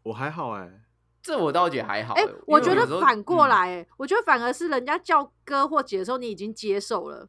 [0.04, 0.70] 我还好哎、
[1.26, 2.24] 这我倒觉得还好欸。
[2.24, 7.28] 哎、我觉得反过嗯来、哎、我觉得反而是人家叫哥或姐的时候，你已经接受了，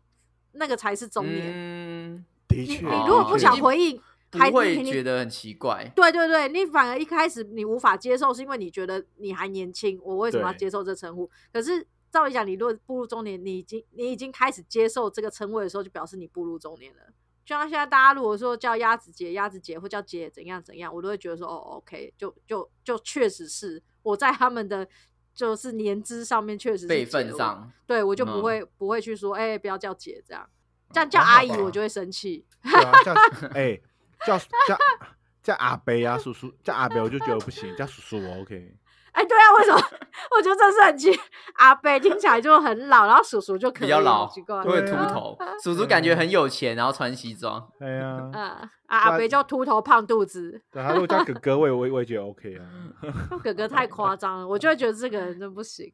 [0.53, 1.51] 那个才是中年。
[1.51, 3.99] 嗯，你的确，你如果不想回应，
[4.33, 5.91] 还不会觉得很奇怪。
[5.97, 11.31] 对对对，你反而一开始你无法接受，是因为你觉得你还年轻，我为什么要接受这称呼？
[11.51, 17.01] 可是照理讲，你如果步入中年，你已经你已经开始接受这个称谓的时候，就表示你步入中年了。
[17.47, 24.87] 就像现在大家如果说叫鸭子姐、鸭子姐或叫姐怎样怎样，我都会觉得说哦，OK，就就就确实是我在他们的
[25.33, 30.51] 就是年资上面确实是辈姐我分上，对我就不嗯会、不会去说哎、不要叫姐这样，
[30.93, 32.45] 这样叫阿姨我就会生气。
[32.65, 33.15] 对啊，叫
[33.55, 33.81] 哎、
[34.27, 34.79] 叫叫
[35.41, 38.75] 叫阿伯啊，叔叔叫阿伯我就觉得不行，叫叔叔我 OK。
[39.17, 39.81] 哎，对啊，为什么？
[40.37, 41.11] 我觉得这是很奇，
[41.57, 44.63] 阿伯听起来就很老，然后叔叔就可以比较老，好奇怪。
[44.63, 45.39] 会对啊秃头。
[45.65, 47.67] 叔叔感觉很有钱，然后穿西装。
[47.81, 52.69] 哎呀， 嗯，啊，阿伯就秃头胖肚子，对他如果叫哥哥，我也我也我也觉得 OK 啊。
[53.43, 55.91] 哥哥太夸张了，我就会觉得这个人真不行。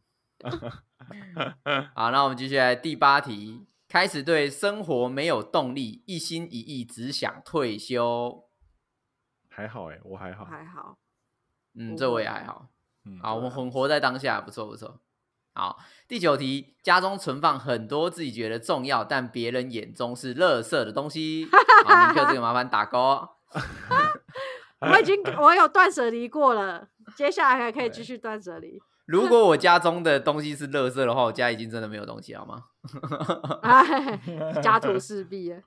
[1.94, 8.42] 好，那我们继续来第八题，开始对生活没有动力，一心一意只想退休。
[9.48, 10.44] 还好哎、我还好。
[10.44, 10.98] 还好，
[11.78, 12.66] 嗯，不这我也还好。
[13.04, 14.98] 嗯，好，我们对啊很活在当下，不错不错。
[15.54, 21.46] 好，第九题，家中存放很多自己觉得重要，但别人眼中是垃圾的东西。
[21.84, 22.98] 好，尼克这个麻烦打勾。
[22.98, 23.28] 哦
[24.80, 28.82] 我已经我有断舍离过了，接下来还可以继续断舍离。
[29.06, 32.64] 如果我家中的东西是垃圾的话，我家已经真的没有东西，好吗？
[33.62, 34.18] 哎，
[34.60, 35.60] 家徒四壁了。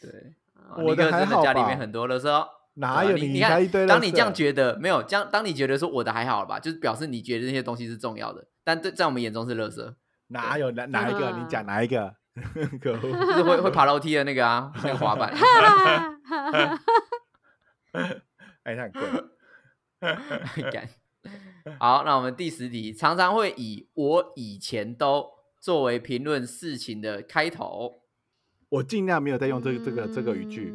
[0.00, 2.48] 对，啊我的还好吧家里面很多垃圾哦。
[2.74, 3.68] 哪有啊你你看？
[3.86, 9.94] 当你这样觉得没有，这样当你觉得说我的还好了吧，就是表示你觉得那些东西是重要的，但对在我们眼中是垃圾，
[10.28, 11.32] 哪有哪哪一个？
[11.32, 12.14] 你讲哪一个？
[12.80, 13.00] 可恶！
[13.00, 15.34] 就是会会爬楼梯的那个啊，那个滑板。
[18.62, 19.02] 哎，它很贵。
[20.70, 20.88] 干。
[21.78, 25.26] 好，那我们第十题，常常会以“我以前都”
[25.60, 28.02] 作为评论事情的开头，
[28.68, 30.72] 我尽量没有在用这个这个这个语句。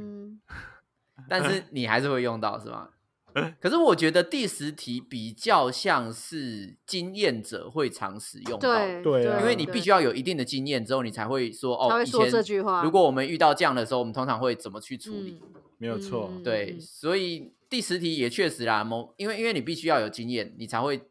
[1.18, 2.90] 嗯 但是你还是会用到，是吗？
[3.60, 15.40] 可是我觉得第十题比较像是经验者会常使用到，对对啊因为你必须要有一定的经验之后，你才会说哦，会说这前句话如果我们遇到这样的时候，我们通常会怎么去处理？
[15.44, 16.30] 嗯没有错。
[16.32, 21.02] 嗯对，所以第十题也确实啦，某因为因为你必须要有经验，你才会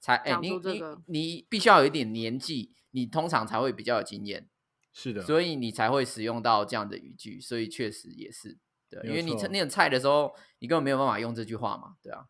[0.00, 4.48] 才哎、讲你你你必须要有一点年纪，你通常才会比较有经验，
[4.92, 5.22] 是的。
[5.22, 8.58] 所以你才会使用到这样的语句，所以确实也是
[8.90, 12.24] 对，因为你你很菜的时候，你根本没有办法用这句话嘛，对啊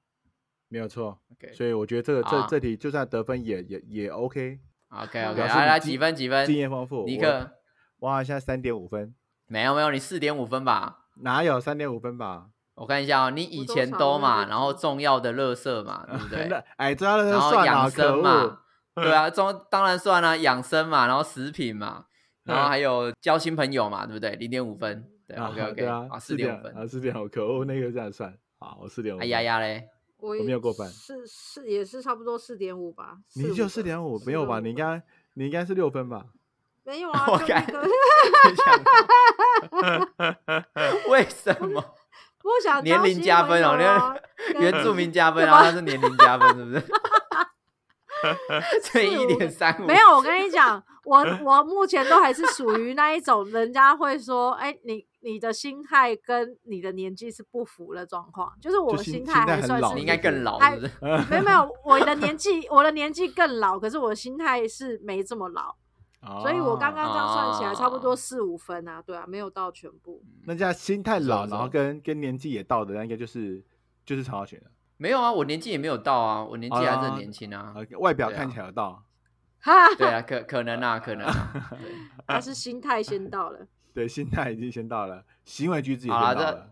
[0.68, 1.18] 没有错。
[1.32, 4.60] ，OK 所以我觉得这个这这题就算得分也也也 OK。
[4.90, 6.46] OK OK，来来几分几分？
[6.46, 7.00] 经验丰富。
[7.02, 7.50] 我尼克
[7.98, 9.14] 哇，现在三点五分，
[9.46, 11.06] 没有没有，你四点五分吧？
[11.22, 12.48] 哪有三点五分吧？
[12.74, 16.46] 我看一下哦，你以前都嘛，然后重要的垃圾嘛，对不 对？
[16.48, 18.60] 那哎，这样然后算啊，可养生嘛，
[18.94, 22.04] 对啊，中当然算了、养生嘛，然后食品嘛，
[22.44, 24.36] 然后还有交新朋友嘛，对不对？
[24.36, 29.86] 零点五分，对啊，OK OK，啊，啊，四四点分，啊，四点好，可恶，那个这样算，好，我四点五，哎呀，呀嘞，
[30.16, 33.18] 我我没有过半是是也是差不多四点五吧。
[33.34, 34.58] 你就四点五，没有吧？
[34.60, 35.02] 你应该
[35.34, 36.24] 你应该是六分吧？
[36.84, 37.26] 没有啊？
[37.28, 37.82] 我看就那
[40.48, 40.64] 个
[41.12, 41.84] 为什么？
[42.40, 44.16] 不想年龄加分哦友啊
[44.54, 46.80] 跟原住民加分，然后他是年龄加分，是不是？
[48.82, 60.92] 所以一四点三五没有，我跟你讲，我我目前都还是属于那一种，人家会说，哎、你你的心态跟你的年纪是不符的状况，就是我的心心态还算是你应该更老，还是是？
[61.30, 65.74] 没有没有，我的年 纪我的年纪更老，可是我的心态是没这么老，
[66.42, 70.22] 所以我刚刚这样算起来差不多哦四五分啊，对啊，没有到全部。
[70.44, 73.64] 那这样心态老，然后跟跟年纪也到的，那应该就是
[74.04, 77.72] 就是曹浩选的，没有啊，我年纪也没有到啊，我年纪还是年轻啊。
[77.74, 79.02] 呃，外表看起来有到，
[79.60, 81.26] 哈， 对啊， 可可能啊，可能
[82.26, 83.66] 他是心态先到了。
[83.94, 86.70] 对，心态已经先到了，行为举止也到了，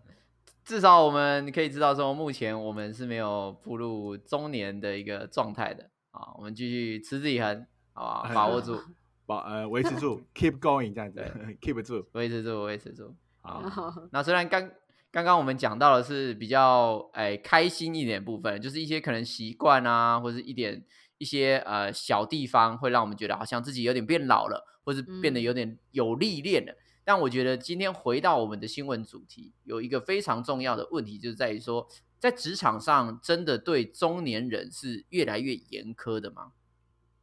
[0.65, 6.35] 至少我们可以知道说，目前我们是没有步入中年的一个状态的啊。
[6.37, 8.29] 我们继续持之以恒，好不好？
[8.29, 8.81] 哎把握住，
[9.25, 11.21] 保呃维持住，keep going 这样子
[11.61, 13.15] ，keep 住，维持住，维持住。
[13.41, 13.62] 好，
[14.11, 14.69] 那虽然刚
[15.16, 20.85] 刚刚我们讲到的是比较哎开心一点的部分，就是一些可能习惯啊，或者是一点
[21.16, 26.76] 一些呃小地方会让我们觉得好像自己有点变老了，或是变得有点有历练了。
[27.02, 36.52] 但我觉得今天回到我们的新闻主题，有一个非常重要的问题，就是在于说，在职场上真的对中年人是越来越严苛的吗？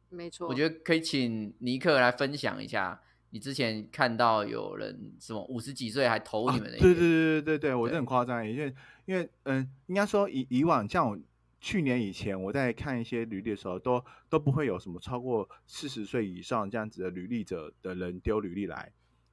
[0.08, 3.00] 没错，我觉得可以请尼克来分享一下，
[3.34, 8.72] 你之前看到有人什么五十几岁还投你们的、啊对对对对对对，我对这很夸张，因为
[9.06, 11.18] 因为嗯，应该说以以往像我
[11.60, 18.92] 去年以前我在看一些履历的时候，都都不会有什么超过四十岁以上这样子的履历者的人丢履历来，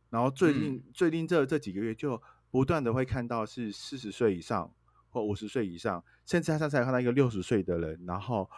[0.09, 4.73] 然后最近、最近这这几个月就不断的会看到是四十岁以上
[5.11, 8.49] 或五十岁以上，甚至他上次还看到一个六十岁的人，然后。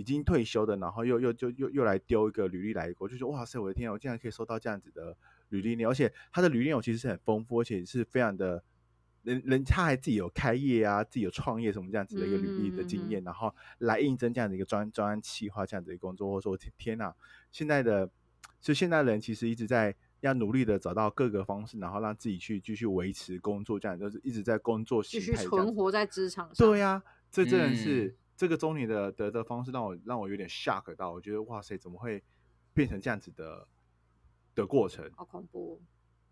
[0.00, 5.14] 已经退休的，然后又又就又又来丢一个履历来，我就说哇塞，我的天啊，我竟然可以收到这样子的
[5.50, 8.64] 履历内容，而且他的履历内容其实是很丰富，而且是非常的，
[9.24, 17.12] 人人他还自己有开业啊，自己有创业什么这样子的一个履历的经验，然后来应征这样的一个专专案企划这样子的一个工作，或者说天天呐，
[17.52, 18.08] 现在的
[18.58, 26.66] 就现在人其实一直在要努力的找到各个方式，然后让自己去继续维持工作，这样就是一直在工作继续存活在职场上。
[26.66, 32.24] 对呀、这真的是、嗯这个中年的得的方式让我让我有点 shock 到，我觉得哇塞，怎么会
[32.72, 33.68] 变成这样子的
[34.54, 35.78] 的过程，好恐怖哦。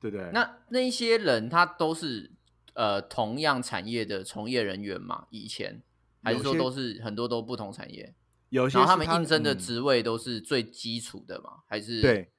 [0.00, 0.30] 对不对？
[0.32, 2.30] 那那一些人他都是
[2.72, 5.26] 呃同样产业的从业人员嘛？
[5.28, 5.82] 以前
[6.22, 8.14] 还是说都是很多都不同产业？
[8.48, 11.62] 有些他是们应征的嗯职位都是最基础的嘛？
[11.66, 12.30] 还是对，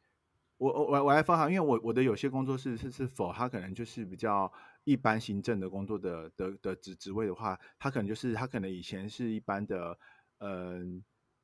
[0.58, 4.52] 我我我我来分享，因为我我的有些工作室是是否他可能就是比较
[4.90, 9.98] 一般行政的工作的的的职职位的话，他可能就是他可能以前是一般的，
[10.40, 11.04] 嗯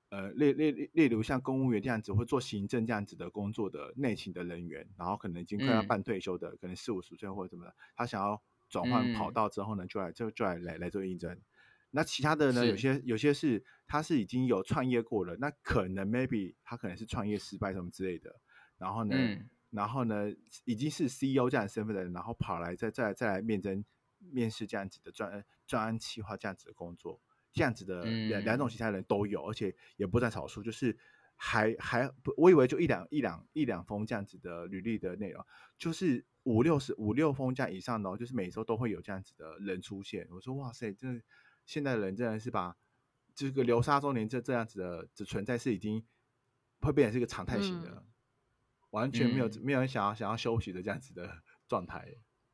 [0.10, 11.40] 呃例例例例如像公务员这样子，或做行政这样子的工作的内勤的人员，然后可能已经快要嗯半退休的，可能四五十岁或者什么的，他想要转换跑嗯道之后呢，就来就就来来来做应征。
[11.92, 12.66] 那其他的呢？
[12.66, 18.36] 有些有些是他是已经有创业过了，那可能 maybe 他可能是创业失败什么之类的，
[18.78, 20.32] 然后呢，嗯然后呢，
[20.64, 23.84] 已经是 CEO 这样的身份的人，然后跑来再再再来面征
[24.18, 30.98] 面试这样子的专专案企划这样子的工作，这样子的两、两种嗯其他人都有，而且也不在少数，就是
[31.36, 35.46] 还还不，我以为就一两一两一两封这样子的履历的内容，
[35.78, 40.28] 就是五六十五六封这样以上的、哦，就是每周都会有这样子的人出现。
[40.32, 41.24] 我说哇塞，真的
[41.66, 42.76] 现在的人真的是把
[43.34, 46.06] 这个流沙中年这这样子的的存在是已经
[46.82, 47.90] 会变成是一个常态型的。
[47.90, 48.08] 嗯
[48.96, 51.30] 完全没有、嗯没有人想要想要休息的这样子的
[51.68, 52.06] 状态。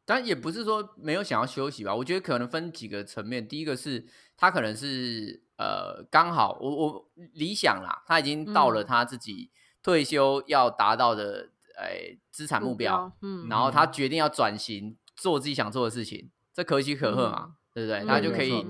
[0.04, 3.48] 但也不是说没有想要休息吧，我觉得可能分几个层面。
[3.48, 4.06] 第一个是
[4.36, 9.52] 他可能是呃刚好我我理想啦，他已经到了嗯他自己
[9.84, 18.00] 退休要达到的诶资产目标，嗯，然后他决定要转型做自己想做的事情，这可喜可贺嘛，对不对？
[18.00, 18.66] 嗯他就可以。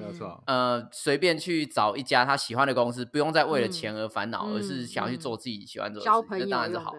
[0.46, 6.93] 呃随便去找一家他喜欢的公司，不用再为了嗯钱而烦恼，而是嗯想要去嗯做自己喜欢做的事情，那当然是好。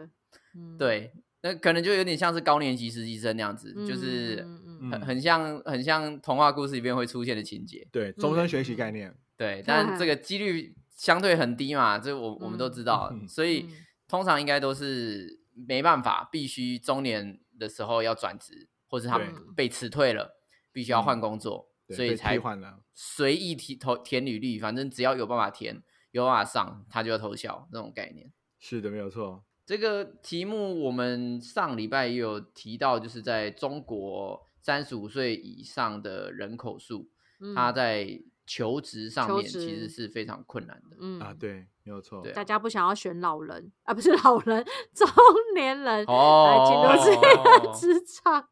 [0.78, 4.46] 对，那可能就有点像是高年级实习生那样子，嗯，就是
[4.90, 7.86] 很很像很像童话故事里面会出现的情节。
[7.92, 9.14] 对，终身学嗯习概念。
[9.36, 13.70] 对，但这个几率相对很低嘛，这我我们都知道，嗯所以嗯
[14.06, 20.36] 通常应该都是没办法，必须中年的时候要转职，或是他们被辞退了，
[20.70, 25.82] 必须要换工作，所以才换了随意提投填履历，反正只要有办法填，
[26.12, 28.30] 有办法上，他就要偷笑那种概念。
[28.60, 29.44] 是的，没有错。
[29.72, 37.08] 这个题目我们上礼拜也有提到，就是在中国三十五岁以上的人口数，
[37.40, 38.06] 嗯他在
[38.46, 40.98] 求职上面其实是非常困难的。
[41.00, 42.20] 嗯啊，对，没有错。
[42.20, 44.62] 对啊大家不想要选老人啊，不是老人，
[44.94, 45.08] 中
[45.54, 48.46] 年人来哦进入这个哦职场。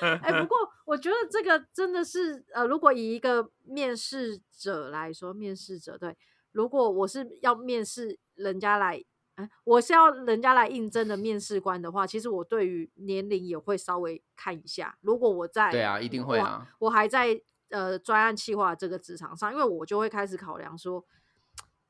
[0.00, 6.16] 哎、不过 我觉得这个真的是，呃，如果以一个面试者来说，面试者对，
[6.50, 9.00] 如果我是要面试人家来，
[9.36, 14.98] 哎，我是要人家来应征的面试官的话，其实我对于年龄也会稍微看一下。
[15.00, 16.66] 如果我在对啊，一定会我啊。
[16.78, 21.04] 我还在呃专案企划这个职场上，因为我就会开始考量说，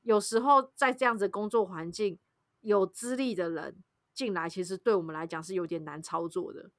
[0.02, 2.18] 有时候在这样子工作环境，
[2.62, 3.76] 有资历的人
[4.12, 6.70] 进来，其实对我们来讲是有点难操作的，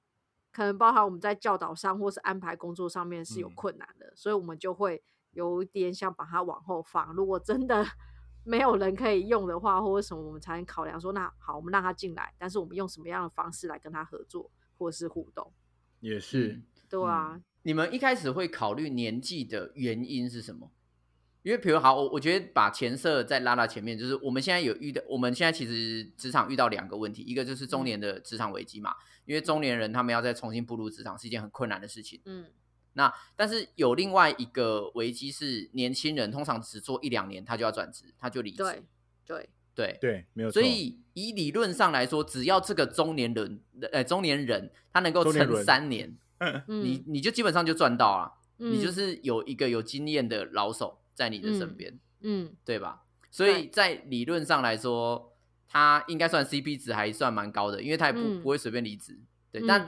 [0.52, 5.02] 可能包含我们在教导上或是安排工作上面是有嗯困难的，所以我们就会
[5.32, 7.14] 有一点想把它往后放。
[7.14, 7.86] 如果真的
[8.48, 15.52] 没有人可以用的话，或者什么，我们才能考量说，那好，我们让他进来，但是我们用什么样的方式来跟他合作或是互动？
[16.00, 20.72] 也是嗯，对啊，你们一开始会考虑年纪的原因是什么？
[21.44, 28.94] 因为比如好，我我觉得把前设再拉到前面，就是我们现在有遇到，我们现在其实职场遇到两个问题，一个就是中年的职场危机嘛，
[29.26, 32.22] 因为中年人他们要再重新步入职场是一件很困难的事情。
[32.26, 32.46] 嗯
[32.98, 38.58] 那但是有另外一个危机是，年轻人通常只做一两年他就要转职，他就离职。
[38.58, 38.84] 对
[39.26, 40.60] 对，对对，没有错。
[40.60, 43.62] 所以以理论上来说，只要这个中年人，
[43.94, 48.34] 呃，中年人他能够撑三年， 嗯，你你就基本上就赚到了。
[48.60, 53.04] 你就嗯是有一个有经验的老手在你的身嗯边，嗯对吧？
[53.30, 55.38] 所以在理论上来说，
[55.68, 59.20] 他应该算 CP 值还算蛮高的，因为他也不、嗯不会随便离职。
[59.52, 59.88] 对，嗯但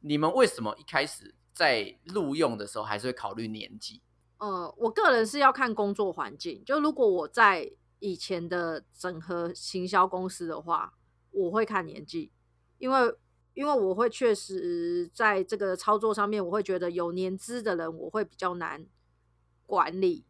[0.00, 4.02] 你们为什么一开始在录用的时候还是会考虑年纪？
[4.38, 6.62] 呃，我个人是要看工作环境。
[6.64, 10.94] 就如果我在以前的整合行销公司的话，
[11.30, 12.32] 我会看年纪，
[12.78, 13.14] 因为
[13.52, 18.86] 因为我会确实在这个操作上面，我会觉得有年资的人，我会比较难
[19.66, 20.24] 管理。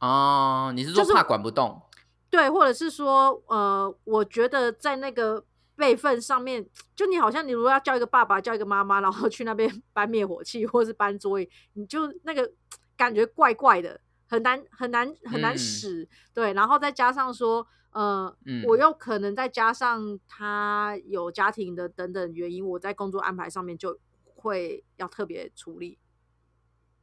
[0.00, 1.82] 哦，你是就是说怕管不动？
[2.30, 5.44] 对，或者是说，呃，我觉得在那个
[5.76, 12.50] 辈分上面，就你好像你如果要叫一个爸爸，叫一个妈妈，然后去那边 搬灭火器或是搬桌椅，你就那个
[12.96, 16.08] 感觉怪怪的，很难很难很难嗯使。
[16.34, 25.98] 对，然后再加上说，呃，嗯我又可能再加上他有家庭的等等原因，我在工作安排上面就会要特别处理。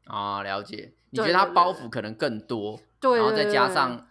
[0.05, 0.93] 啊、了解。
[1.11, 4.07] 你觉得他包袱可能更多，对然后再加上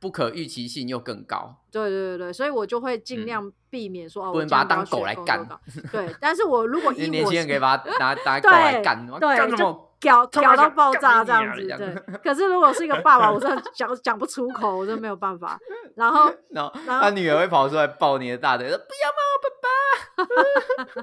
[0.00, 1.54] 不可预期性又更高。
[1.70, 5.60] 对对对对，所以我就会尽嗯量避免说，哦，不我这样要能把它当狗来干岗
[5.92, 9.86] 对，但是我如果因为以年轻人可以把它拿 拿狗来对干，哇对就干什么？
[10.00, 11.94] 屌屌到爆炸这样子，对。
[12.24, 15.58] 可是如果是一个爸爸，我真的讲讲不出口，我真的没有办法。
[15.94, 21.02] 然后然后然后他女儿会跑出来抱你的大腿，说不要嘛，爸爸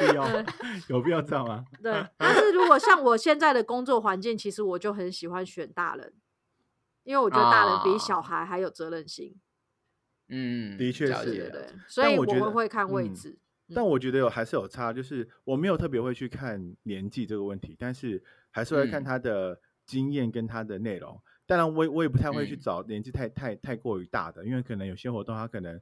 [0.00, 0.44] 必要
[0.88, 1.64] 有必要这样吗？
[1.82, 6.12] 对，但是如果像我现在的工作环境，其实我就很喜欢选大人，
[7.10, 9.34] 因为我觉得大人比小啊孩还有责任心。
[10.28, 13.36] 嗯，的确是对所以我觉得会看位嗯置。
[13.74, 21.20] 但我觉得有还是有差，就是我没有特别会去看年纪这个问题，但是还是会看嗯他的经验跟他的内容。
[21.46, 25.80] 当然我也，我也不太会去嗯找年纪太太太过于大的，因为可能有些活动他可能，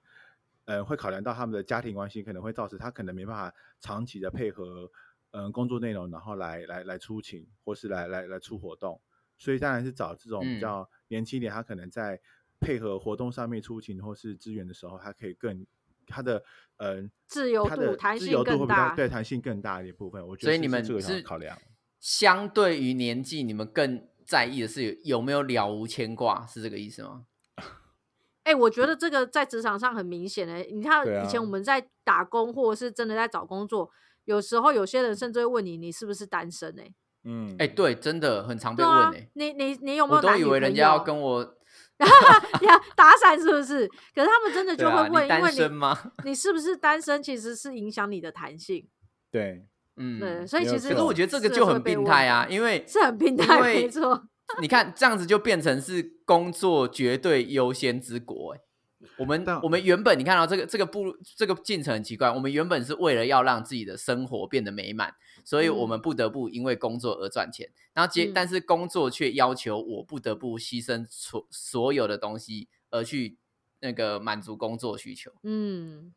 [0.65, 4.91] 呃，会考量到他们的家庭关系，可能会造成他可能没办法长期的配合，
[5.33, 8.99] 嗯、工作内容，然后来来来出勤或是来来来出活动。
[9.37, 12.21] 所以当然是找这种比嗯较年轻一点，他可能在
[12.61, 15.67] 配合活动上面出勤或是支援的时候，他可以更
[16.07, 16.43] 他的
[16.79, 20.27] 嗯、自由度弹性自由度会比较更大对弹性更大一点部分。
[20.27, 21.59] 我觉得所以你们是考量。
[22.01, 27.27] 相对于年纪，你们更在意的是有有没有了无牵挂，是这个意思吗？
[28.45, 33.91] 哎、我觉得这个在职场上很明显哎、你看以前啊我们在打工，或者是真的在找工作，
[34.25, 36.95] 有时候有些人甚至会问你，你是不是单身哎、
[37.31, 43.87] 嗯，哎、对，真的很常被对啊问哎、，你你你有没我都以为人家要跟我呀打伞是不是？
[44.15, 46.13] 可是他们真的就会问，你单因为身吗？
[46.25, 48.89] 你你是不是单身，其实是影响你的弹性。
[49.31, 49.67] 对，
[50.01, 54.23] 嗯，对，所以其实可是我觉得这个就很病态啊，因为是很病态，没错。
[54.63, 58.61] 你看这样子就变成是工作绝对优先之国、欸。
[59.19, 65.13] 我们我们原本你看到这个这个步这个进程很奇怪，我们原本是为了要让自己的生活变得美满，
[65.49, 73.39] 所以我们不得不因为工作而赚钱，然后接、嗯但是工作却要求我不得不牺牲所所有的东西而去
[73.81, 75.33] 那个满足工作需求。
[75.45, 76.13] 嗯，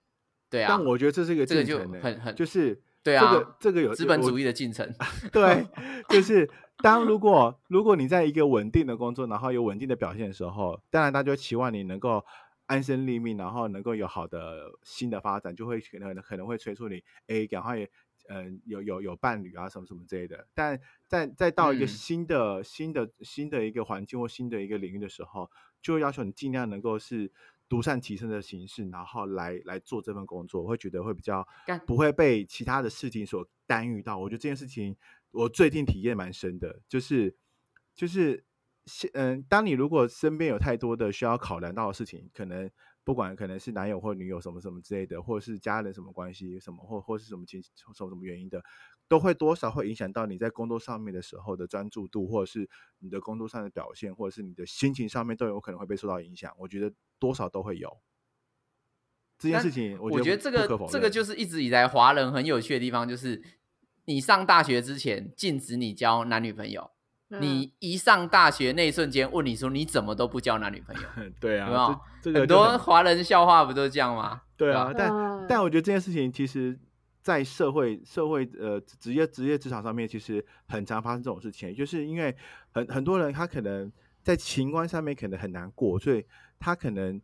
[0.50, 4.94] 对啊但，我觉得这是一个这个就很很就是对啊这个这个有资本主义的进程。
[5.32, 5.66] 对，
[6.12, 12.26] 就是当如果如果你在一个稳定的工作，然后有稳定的表现的时候，当然大家就期望你能够
[12.66, 17.88] 安身立命，然后能够有好的新的发展，就会可能可能会催促你，哎，赶快
[18.30, 20.48] 嗯有有有伴侣啊什么什么之类的。
[20.54, 25.50] 但在再到一个嗯新的、新的新的一个环境或新的一个领域的时候，
[25.82, 27.32] 就会要求你尽量能够是
[27.68, 34.18] 独善其身的形式，然后来来做这份工作，我会觉得会比较干不会被其他的事情所干预到。
[34.18, 34.96] 我觉得这件事情
[35.32, 37.36] 我最近体验蛮深的，就是
[37.96, 38.44] 就是
[38.86, 42.70] 现嗯，当你如果身边有太多的需要考量到的事情，可能
[43.04, 48.64] 不管可能是男友或女友什么什么之类的，或者是家人什么关系什么，或或是什么情什么什么原因的，
[49.08, 56.54] 都会多少会影响到你在工作上面的时候的专注度，或者是你的工作上的表现，或者是你的心情上面都有可能会被受到影响。
[56.60, 57.90] 我觉得多少都会有
[59.40, 63.42] 这件事情，我觉得这个这个就是一直以来华人很有趣的地方，就是
[64.06, 67.01] 你上大学之前禁止你交男女朋友，嗯
[67.40, 71.02] 你一上大学那一瞬间问你说你怎么都不交男女朋友，
[71.40, 74.42] 对有有啊，这这个很就多华人笑话不都是这样吗？
[74.58, 75.46] 对啊，但嗯。
[75.48, 76.78] 但我觉得这件事情其实，
[77.22, 82.36] 在社会社会呃职业职业职场上面，其实很常发生这种事情，就是因为
[82.74, 83.92] 很很多人他可能
[84.24, 86.26] 在情关上面可能很难过，所以
[86.60, 87.20] 他可能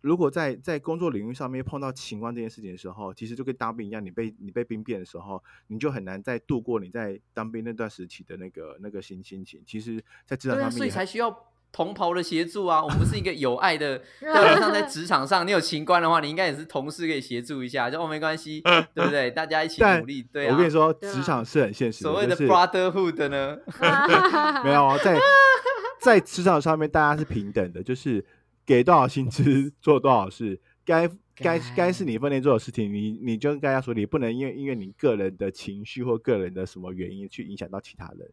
[0.00, 9.60] 如果在在工作领域上面碰到情关这件事情的时候，其实就跟当兵一样，你被你被兵变的时候，你就很难再度过你在当兵那段时期的那个那个心心情。
[9.66, 12.82] 其实，在职场上面，所以才需要同袍的协助啊。
[12.82, 18.60] 我们不是一个有爱的， 调理上在职场上，你有情关的话，你应该也是同事可以协助一下，就哦没关系，
[18.94, 19.30] 对不对？
[19.30, 20.52] 大家一起努力，对啊。
[20.52, 23.58] 我跟你说，对啊职场是很现实的，所谓的 brotherhood 呢，
[24.64, 25.18] 没有啊，在
[26.00, 28.24] 在职场上面，大家是平等的，就是
[28.68, 38.30] 给多少薪资 做多少事，该该该是你分内做的事情，你你就该要处理，不能因为因为你个人的情绪或个人的什么原因去影响到其他人。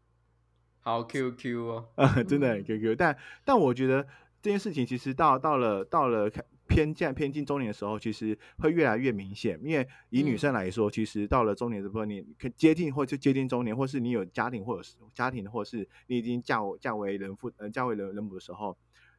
[0.82, 1.86] 好 QQ 哦。
[1.96, 4.06] 啊，真的很嗯 QQ，但但我觉得
[4.42, 9.58] 这件事情其实到到了到了看偏见偏近中年的时候，其实会越来越明显。
[9.64, 18.76] 因为以女嗯生来说，其实到了中年这部分，你可接近或就接近中年，或是你有家庭或者是家庭，或者是你已经嫁嫁为人父呃嫁为人人母的时候，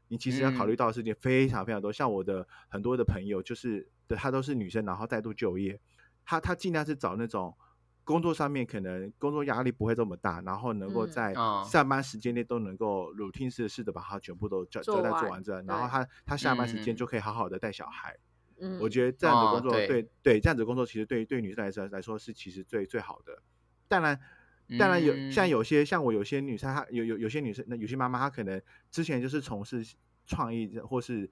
[0.09, 1.93] 你其实要考虑嗯到的事情非常非常多。
[1.93, 5.81] 像我的很多的朋友，就是对她都是女生，然后再度就业，
[6.25, 7.55] 她她尽量是找那种。
[8.05, 18.17] 工作上面可能工作压力不会这么大，然后能够嗯在哦上班时间内都能够 routine 式式的把它全部都交做交代做完完这，然后对他他下班时间嗯就可以好好的带小孩。
[18.61, 23.43] 嗯我觉得这样的哦工作，对对对，这样子工作其实对对女生来说来说是其实最最好的。
[23.89, 24.17] 当然，
[24.79, 28.61] 当然有像嗯有些像我有些女生，她有有有些女生，那有些妈妈她可能
[28.91, 29.85] 之前就是从事
[30.27, 31.31] 创意或是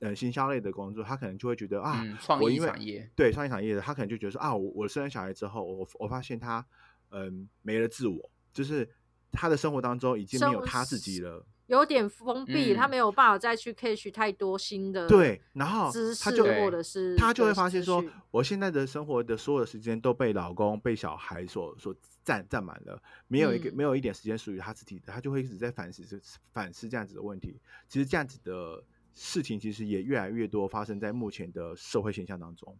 [0.00, 6.66] 呃行销类的工作，她可能就会觉得啊，嗯，创意我因为产业，对创意产业的，她可能就觉得说啊，我我生了小孩之后，我我发现她
[7.10, 8.88] 嗯没了自我，就是
[9.30, 11.46] 她的生活当中已经没有生她自己了。
[11.66, 21.94] 有点封闭，他嗯没有办法再去 catch 太多新的对，然后知识她就或者是她就会发现说，我现在的生活的所有的时间都被老公、被小孩所所
[22.24, 26.16] 占占满了，没有一个、嗯没有一点时间属于他自己的，她就会一直在反思这
[26.52, 27.60] 反思这样子的问题。
[27.88, 28.82] 其实这样子的
[29.14, 32.76] 事情，其实也越来越多发生在目前的社会现象当中。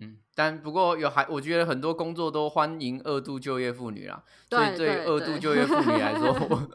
[0.00, 6.68] 嗯，但不过有还，我觉得很多工作都欢迎二度就业妇女啦，所以对二度就业妇女来说，我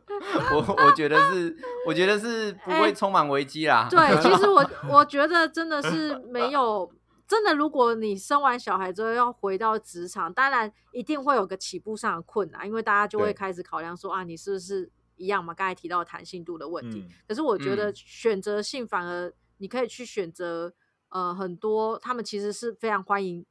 [0.55, 1.55] 我我觉得是，
[1.85, 3.87] 我觉得是不哎会充满危机啦。
[3.89, 6.89] 对，其实我 我觉得真的是没有，
[7.27, 15.53] 真的，如果你生完小孩之后要回到职场，当然一定会有个起步上的困难，因为大家就会对开始考量说啊，你是不是一样嘛？
[15.53, 17.05] 刚才提到弹性度的问题。
[17.05, 20.73] 嗯可是我觉得嗯选择性反而你可以去选择，
[21.09, 23.45] 呃，很多他们其实是非常欢迎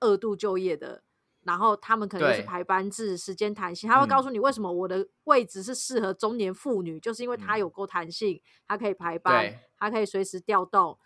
[0.00, 1.02] 二度就业的。
[1.42, 10.98] 然后他们可能就是排班制、时间弹性，他会告嗯诉你为什么我的位置是适合中年妇女，就是因为它嗯有够弹性，它可以排班对，它可以随时调动。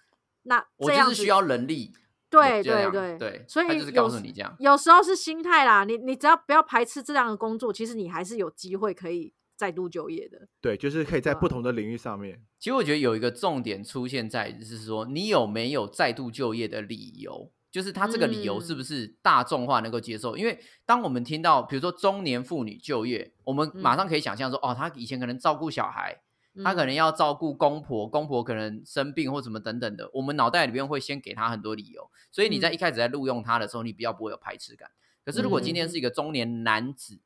[0.44, 1.92] 那这样子就是需要人力，
[2.30, 4.56] 对对对对，所以他就是告有时诉你这样。
[4.58, 10.48] 有时候是心态啦，你你只要不要排斥这样的工作，其实你还是有机会可以再度就业的。
[10.58, 12.42] 对，就是可以在不同的领域上面。
[12.58, 20.34] 其实我觉得有一个重点出现在，就是说你有没有再度就业的理由，就是他这个理由是不嗯是大众化能够接受？
[20.34, 26.22] 因为当我们听到比如说中年妇女就业，我们马上可以想象说，哦，她以前可能照顾小孩，
[26.64, 34.90] 她可嗯能要照顾公婆，公婆可能生病或什么等等的，我们脑袋里面会先给她很多理由，所以你在嗯一开始在录用她的时候，你比较不会有排斥感。
[35.22, 37.20] 可是如果今天嗯是一个中年男子，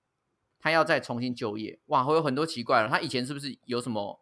[0.64, 2.88] 他要再重新就业，哇，会有很多奇怪了。
[2.88, 4.18] 他以前是不是有什么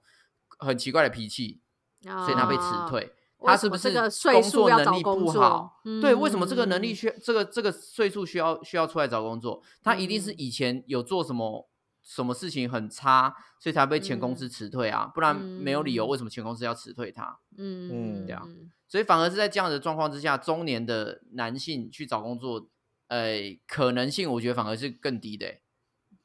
[0.58, 1.60] 很奇怪的脾气，
[2.02, 3.12] 所以他被辞啊退？
[3.38, 5.80] 他是不是工作能力不好？
[6.00, 9.62] 对，为什么这个能力嗯需这个这个岁数需要需要出来找工作？
[9.84, 11.70] 他一定是嗯以前有做什么
[12.02, 17.38] 什么事情很差，所以才被前公司嗯辞退啊，不然没有理由嗯为什么前公司要辞退他？
[17.56, 22.68] 嗯，对啊嗯所以反而是在这样的状况之下，中年的男性去找工作，
[23.06, 23.36] 呃，
[23.68, 25.61] 可能性我觉得反而是更低的欸、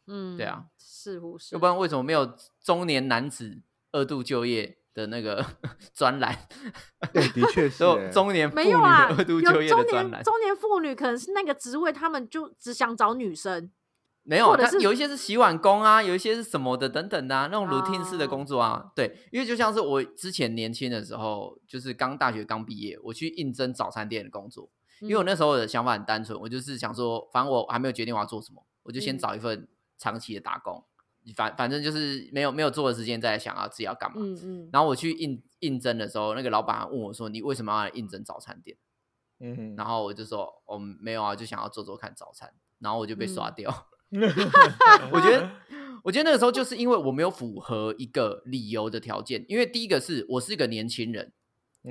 [0.08, 5.45] 嗯，对啊，似乎是，要不然为什么没有中年男子二度就业的那个
[5.93, 6.47] 专栏？
[7.14, 8.10] 对，的确是有欸。
[8.10, 10.12] 中年妇女没有啊，二度有就业中的专栏。
[10.12, 13.70] 年中年妇女可能是那个职位，他们就只想找女生，
[14.24, 18.91] 没有，或者是但有一些是洗碗工啊，有一些是什么的等等的、啊，那种 routine 式的哦工作啊。
[18.95, 24.70] 对，因为就像是我之前年轻的时候，就是刚大学刚毕业，我去应征早餐店的工作，
[25.01, 29.68] 因为我嗯那时候的想法很单纯，我就是想说，反正我还没有决定我要做什么，我就先嗯找一份
[29.98, 30.84] 长期的打工，
[31.36, 34.18] 反反正就是没有没有做的时间再来想要自己要干嘛。
[34.20, 38.78] 嗯嗯，然后我去应应征的时候，那个老板还问我说：“你为什么要来应征早餐店？”
[39.39, 43.88] 嗯然后我就说：“哦，没有啊，就想要做做看早餐。”然后我就被刷嗯掉。
[45.12, 45.52] 我觉得，
[46.04, 51.34] 我觉得那个时候就是因为我没有符合一个理由的条件，因为第一个是我是一个年轻人，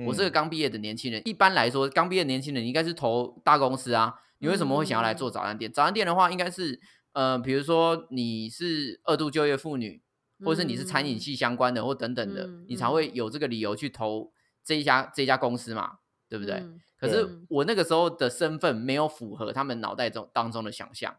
[0.07, 1.21] 我是个刚毕业的年轻人。
[1.25, 5.71] 一般来说，刚毕业的年轻人应该是投大公司啊，你为什么会想要来做早餐店？
[5.71, 6.79] 早餐店的话，应该是
[7.17, 10.03] 呃，比如说你是二度就业妇女，
[10.45, 14.31] 或者是你是餐饮嗯系相关的，或等等的，嗯你才会有这个理由去投
[14.63, 15.93] 这一家这一家公司嘛，
[16.29, 16.57] 对不对？
[16.57, 21.15] 嗯可是嗯我那个时候的身份没有符合他们脑袋中当中的想象，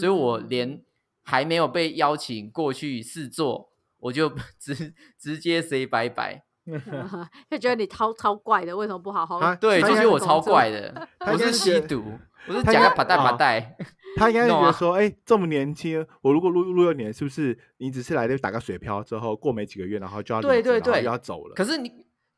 [0.00, 0.82] 所以我嗯连
[1.22, 6.44] 还没有被邀请过去试做，我就 直直接 say 拜拜。
[7.50, 9.38] 就觉得你超超怪的，为什么不好好？
[9.38, 12.04] 他对，就觉得我超怪的，我是吸毒，
[12.48, 13.76] 我是他应该假个把带把哦带。
[14.16, 21.54] 他应该是觉得说，哎、这么年轻，我如果录录六年，是不是你只是来这打个水漂之后，过没几个月，然后就要离对对对又要走了？
[21.54, 21.90] 可是你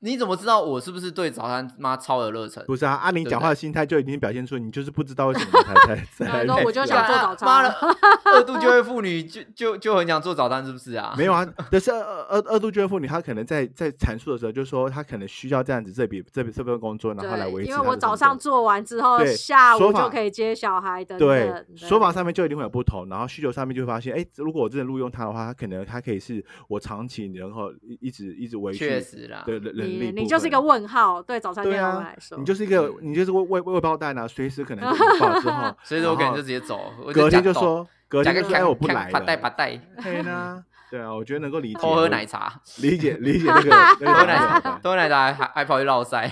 [0.05, 2.63] 你怎么知道我是不是对早餐妈超有热忱？
[2.67, 7.89] 不是啊，啊，你对不对讲话的心态就已经表现出你就是不知道为什么才 才才来然后我就想做早餐妈的啊，
[8.27, 11.15] 二度就业妇女就就就很想做早餐，是不是啊？
[11.17, 21.51] 没有啊，但是二二二度就业妇女，她可能在在阐述的时候，就说她可能需要这样子这笔这笔这份工作，然后来维，持因为我早上做完之后，下午就可以接小孩的对。
[21.75, 34.85] 说法上面就一定会有不同，然后需求上面就会发现，哎，如果我真的录用她的话，她可能她可以是我长期然后一一直一直维持确续实啦，的人人力你你就是一个分问号，对早餐店老板啊来说，你就是一个嗯你就是未未未爆弹啊，随时可能
[35.21, 43.71] 爆之后，所以说我可能就直接走，我隔天就假说隔天就我不来把带把了，带，对呢，对啊，我觉得能够理解，偷喝奶茶，理解理解那个
[44.01, 46.31] 那个喝奶茶，偷喝奶茶还还跑去绕塞。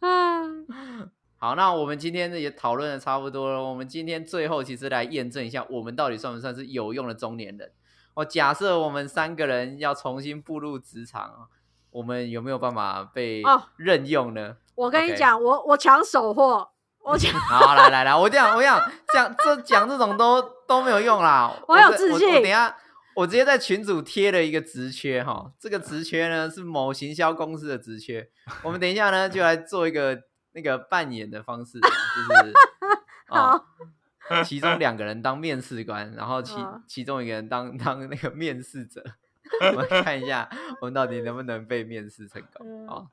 [0.00, 0.42] 啊，
[1.38, 3.62] 好，那我们今天也讨论的差不多了。
[3.62, 7.70] 我们今天最后其实来验证一下，我们到底算不算是有用的中年人？
[8.14, 11.30] 我假设我们三个人要重新步入职场，
[11.96, 14.54] 我们有没有办法被哦任用呢？
[14.74, 16.68] 我跟你讲，我我抢手货，
[17.02, 18.78] 我抢，好，来来来，我这样我讲
[19.14, 21.50] 讲这讲这种都都没有用啦。
[21.66, 22.76] 我有这我我自信等一下
[23.14, 28.28] 我直接在群组贴了一个职缺哈，这个职缺呢是某行销公司的职缺。
[28.62, 30.18] 我们等一下呢就来做一个
[30.52, 32.52] 那个扮演的方式，就是
[33.32, 39.02] 啊、其中两个人当面试官，然后其嗯其中一个人当当那个面试者。
[39.72, 40.48] 我们看一下，
[40.80, 43.06] 我们到底能不能被面试成功嗯啊？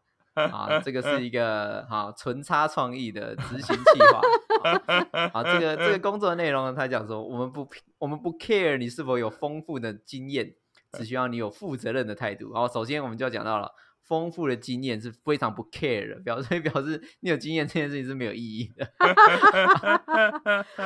[0.52, 4.22] 啊，这个是一个哈纯差创意的执行计划。
[4.64, 7.68] 啊，啊这个这个工作内容呢，他讲说，我们不
[8.00, 10.56] 我们不 care 你是否有丰富的经验，
[10.94, 12.52] 只需要你有负责任的态度。
[12.54, 13.72] 然后首先我们就要讲到了。
[14.04, 18.92] 丰富的经验是非常不 care 的，表 示表示你有经验这件事情是没有意义的。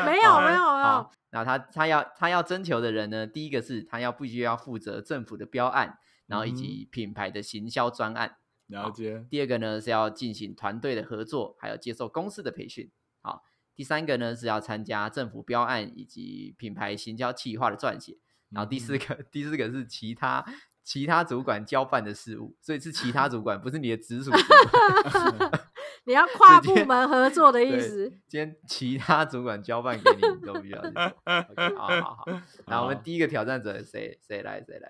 [0.05, 5.97] 没有没有没有好，，那他他要他要征求的人呢，第一个是他要必须要负责政府的标案，
[6.27, 8.37] 然后以及品牌的行销专案。
[8.67, 12.91] 了解，第二个呢是要进行团队的合作，还有接受公司的培训。
[13.21, 13.43] 好，
[13.75, 18.17] 第三个呢是要参加政府标案以及品牌行销企划的撰写。
[18.49, 20.45] 然后第四个， 第四个是其他
[20.87, 25.51] 其他主管交办的事务，所以是其他主管， 不是你的直属主管。
[26.07, 28.09] 你要跨部门合作的意思。
[28.25, 31.03] 今天其他主管交办给你，你都必须要去做。
[31.03, 32.25] OK，好好好。
[32.67, 34.89] 那我们第一个挑战者谁谁来谁来？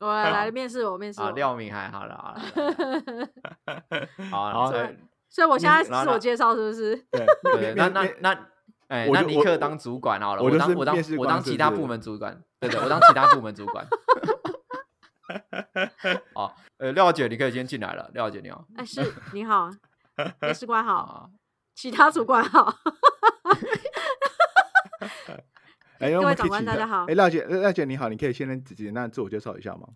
[0.00, 1.32] 我来来面试我，面试啊，我。
[1.32, 2.40] 廖明还好了好了
[4.30, 4.96] 好了，好好了，这
[5.28, 6.96] 所以我现在自我介绍是不是？
[7.10, 7.26] 对
[7.58, 8.46] 对，那那那，
[8.88, 13.86] 哎，那尼克当主管好了，我当我当我当其他部门主管，对对，我当其他部门主管。
[16.34, 18.66] 好， 呃，廖姐，你可以先进来了，廖姐你好。
[18.76, 19.00] 哎，是
[19.32, 19.70] 你好，
[20.40, 21.30] 面试官好，啊，
[21.74, 22.74] 其他主管 好。
[25.98, 29.88] 哎，我各位长们可以请他官大家好哎，廖姐，廖姐你好，你可以先简单自我介绍一下吗？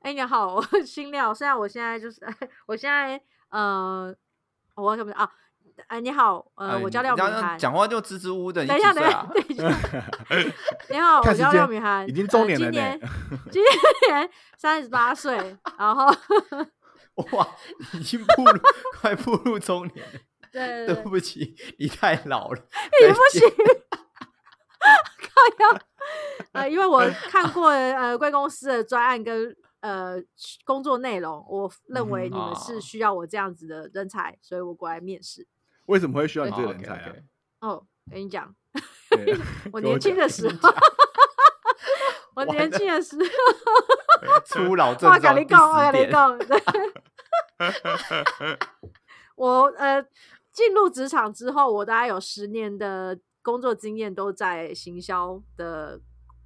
[0.00, 1.32] 哎，你好，我姓廖。
[1.34, 2.20] 虽然我现在就是，
[2.66, 4.14] 我现在呃，
[4.74, 5.30] 我怎么啊？
[5.86, 7.58] 哎，你好，呃，哎我叫廖你这样敏涵。
[7.58, 9.02] 讲话就支支吾吾的， 你等一下，等
[9.48, 9.74] 一下。
[10.90, 13.00] 你好， 我叫廖间敏涵，已经中呃年了呢今年
[13.50, 13.62] 今
[14.08, 15.36] 年三十八岁，
[15.78, 16.06] 然后
[17.32, 17.48] 哇，
[17.94, 18.60] 已经步入
[19.00, 20.20] 快步入中年了。
[20.50, 22.60] 对对不起，你太老了，
[23.00, 23.48] 你不行，
[24.78, 25.80] 靠腰。
[26.52, 30.16] 呃，因为我看过呃贵公司的专案跟呃
[30.64, 35.46] 工作内容，我认为嗯你们哦是需要我这样子的人才，所以我过来面试。
[35.88, 37.12] 为什么会需要你哦这个人才啊？
[37.60, 38.54] 哦，跟你讲，
[39.72, 40.70] 我年轻的时候，
[42.36, 46.72] 我年了轻的时候，初老症我状第跟你讲，我十点，跟你讲，
[49.36, 50.02] 我呃
[50.52, 56.00] 进入职场之后，我大概有十年的工作经验都在行销的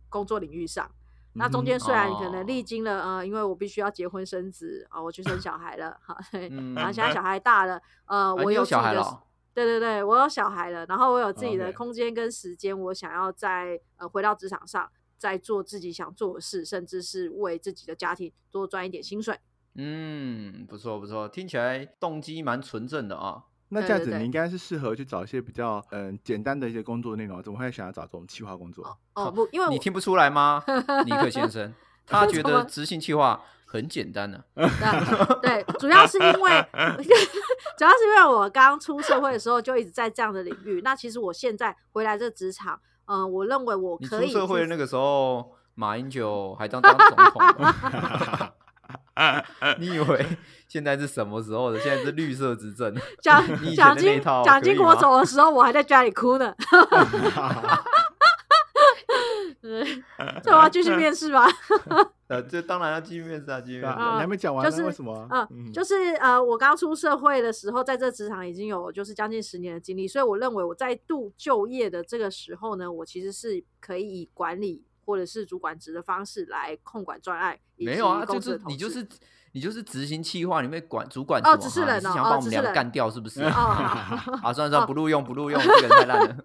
[0.09, 0.91] 工作领域上。
[1.35, 2.65] 那中间虽然可能历哦。
[2.67, 9.23] 经了呃，因为我必须要结婚生子啊、我去生小孩了，好，对，嗯然后现在小孩大了，呃，啊你有我自己的小孩了哦
[9.55, 19.39] 对对对，我有小孩了，然后我有自己的空间跟时间，我想要在呃回到职场上，再做自己想做的事，甚至是为自己的家庭多赚一点薪水。
[19.75, 23.45] 嗯，不错不错，听起来动机蛮纯正的啊。
[23.69, 28.99] 那这样子，你应该是适合去找一些比较嗯简单的一些工作内容，怎么会想要找这种企划工作？
[29.15, 30.63] 哦不，因为你听不出来吗，
[31.07, 31.73] 尼克先生？
[32.05, 33.43] 他 觉得执行计划
[33.73, 36.67] 很简单 呢、对对，主要是因为
[37.79, 40.83] 主要是因为我刚出社会的时候就一直在这样的领域。
[40.85, 48.53] 那其实我现在回来这职场，嗯、我认为我可以出社会那个时候，马英九还当当总统
[49.79, 50.27] 你以为
[50.69, 51.81] 现在是什么时候的？
[51.81, 52.95] 现在是绿色执政。
[53.23, 53.43] 蒋
[53.75, 56.55] 蒋经蒋经国走的时候，我还在家里哭呢。
[59.63, 59.85] 对，
[60.43, 61.47] 所以我要继续面试吗？
[62.33, 64.13] 呃，这当然要继续面试啊，继续啊，面试。
[64.15, 65.49] 你还没讲完，就是为什么嗯啊？
[65.51, 79.07] 嗯，就是呃，我刚出社会的时候，在这职场已经有就是将近十年的经历，所以我认为我在度就业的这个时候呢，我其实是可以以管理或者是主管职的方式来控管专案，没有啊，就是你就是
[79.53, 83.43] 你就是执行企划里面管主管哦只是人哦想把我们俩干掉是不是？
[83.43, 83.51] 哦
[84.41, 86.37] 好啊，算了算了，不录用不录用，这个人太烂了。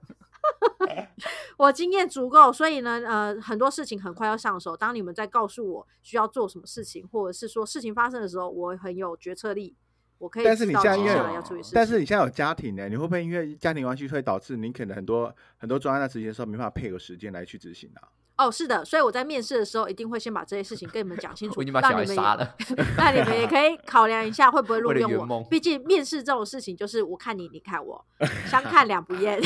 [1.57, 4.77] 我经验足够，所以呢，呃，很多事情很快要上手。
[4.77, 9.75] 当你们在告诉我需要做什么事情，或者是说事情发生的时候，我很有决策力，
[10.19, 11.71] 我可以但是你现在因为要处理事。
[11.73, 18.07] 但是你现在有家庭呢，你会不会因为家庭关系会导致你可能很多很多专案在执行的时候没办法配合时间来去执行啊？
[18.37, 22.55] 哦，是的，所以我在面试的时候一定会先把这些事情跟你们讲清楚， 我已经把小孩让你们也杀了。
[22.97, 25.43] 那你们也可以考量一下会不会录用我。
[25.49, 28.05] 毕竟面试这种事情，就是我看你，你看我，
[28.45, 29.41] 相看两不厌。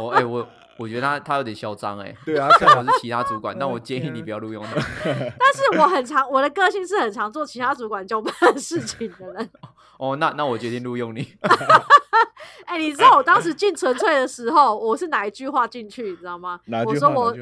[0.00, 0.46] 我哎、我
[0.78, 2.14] 我觉得他他有点嚣张哎。
[2.24, 4.72] 对啊，虽然我是其他主管，但我建议你不要录用他。
[5.04, 5.14] 但
[5.54, 9.50] 是我很常，我的个性是很常做其他主管交办的事情的人。
[9.98, 11.26] 哦，那那我决定录用你。
[12.66, 16.60] 哎、你知道我当时进纯粹的时候，我是哪一句话进去，你知道吗？
[16.66, 17.34] 哪句我说我？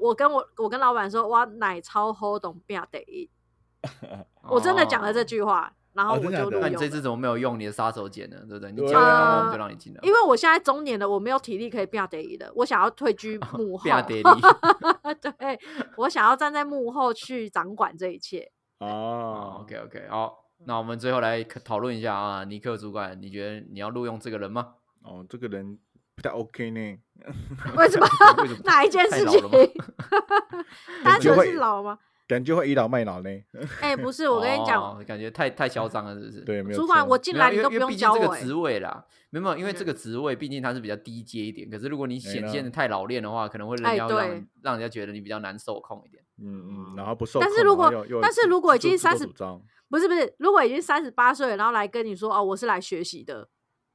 [0.00, 3.30] 我跟我我跟老板说，哇，奶超好懂变得，
[4.48, 5.24] 我真的讲了这哦。
[5.24, 6.58] 句话，然后我就录用了。
[6.60, 8.38] 那你这次怎么没有用你的杀手锏呢？
[8.48, 8.70] 对不对？
[8.72, 10.00] 你对讲了，然后我啊们就让你进来。
[10.02, 13.84] 因为我现在中年了，我没有体力可以变得的，我想要退居幕后。
[15.20, 15.58] 对，
[15.96, 18.50] 我想要站在幕后去掌管这一切。
[18.78, 24.74] 哦哦，OK OK，好，那我们最后来讨论一下啊，尼克主管，你觉得你要录用这个人吗？
[25.02, 25.78] 哦，这个人
[26.14, 26.98] 不太 OK 呢。
[27.76, 28.06] 为什么？
[28.42, 28.60] 为什么？
[28.64, 30.64] 哪一件事情太老了吗？
[31.04, 31.98] 单纯 是老吗？
[32.30, 33.30] 感觉会倚老卖老呢。
[33.80, 36.40] 哎、不是， 我跟你讲，哦感觉太太嚣张了，是不是？
[36.42, 44.08] 对，没有主管我进来你都不用毕竟这个教我、哎职位啦，没有没有，因为这个职位毕竟它是比较低阶一点，可是如果你显现的太老练的话，可能会人让
[44.62, 46.22] 让人家觉得你比较难受控一点。
[46.42, 47.46] 嗯嗯，然后不受控。
[47.46, 53.48] 但是如果但是如果已经自作30不是不是，如果已经三十八岁了，然后来跟你说哦，我是来学习的，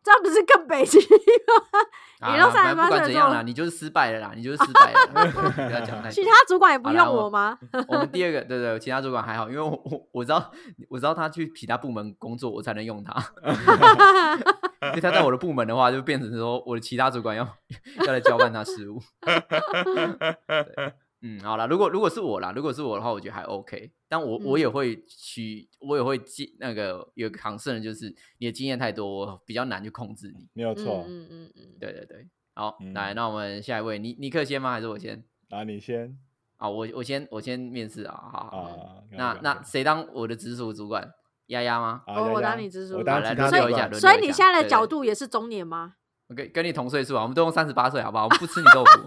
[0.05, 1.79] 这样不是更北极吗？
[2.19, 5.31] 啊你都38反正不管岁了之后怎样啦，你就是失败了啦，你就是失败了啦，
[5.67, 6.11] 不要讲太多。
[6.11, 7.57] 其他主管也不用我吗？
[7.87, 10.51] 我们第二个，对对，其他主管还好，因为我我我知道
[10.89, 13.13] 我知道他去其他部门工作，我才能用他。
[14.89, 17.43] 因为他在我的部门的话，就变成说我的其他主管要
[18.05, 19.01] 要来交办他事务。
[19.25, 20.93] 对，
[21.27, 23.91] 嗯，好啦，如果如果是我啦，如果是我的话，我觉得还 OK。
[24.07, 30.47] 但我我也嗯会去，我也会记那个有个 concern，就是你的经验太多，我比较难去控制你。
[30.53, 31.03] 没有错。
[31.07, 34.73] 嗯嗯嗯嗯，对对对，好，嗯来，那我们下一位，尼尼克先吗？
[34.73, 35.23] 还是我先？
[35.49, 36.15] 啊，你先
[36.57, 38.57] 啊，我我先我先面试啊，好好。
[38.61, 39.03] 啊。
[39.11, 41.11] 那那谁当我的直属主管？
[41.47, 42.03] 丫丫吗？
[42.05, 45.95] 啊哦我当你直属我主管所以你现在的角度也是中年吗？
[46.27, 48.25] 我跟跟你同岁数啊，我们都用三十八岁，好不好？
[48.25, 49.01] 我们不吃你豆腐。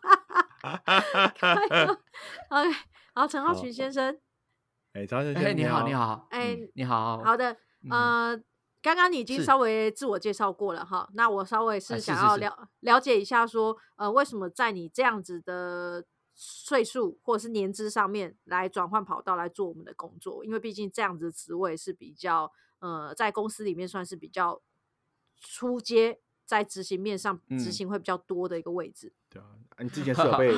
[2.48, 2.70] OK，
[3.14, 4.18] 好，陈浩群先生，
[4.92, 8.42] 哎，曹先哎，生，你好，你，好，哎嗯你好，好的，嗯呃，
[8.80, 20.44] 刚刚你已经稍微自我介绍过了哈，那我稍微啊是想要了了解一下说，呃，为什么在你这样子的岁数或者是年资上面来转换跑道来做我们的工作？
[20.44, 24.60] 因为毕竟这样子的职位是比较呃，在公司里面算是比较
[25.40, 29.12] 出阶，在执行面上执嗯行会比较多的一个位置。
[29.36, 29.44] 对啊，
[29.76, 30.52] 啊你之前是有 被，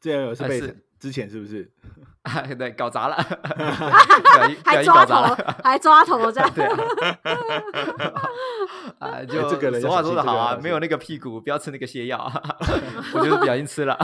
[0.00, 0.60] 之前有是被
[0.98, 1.70] 之前是不是？
[2.58, 3.14] 对，搞砸了，
[4.64, 6.50] 还抓头。，还抓头这样。
[6.52, 8.22] 对啊，
[8.98, 12.28] 啊，就这个人俗话说的好啊，没有那个屁股，不要吃那个泻药。
[13.12, 13.96] 我就是不小心吃了，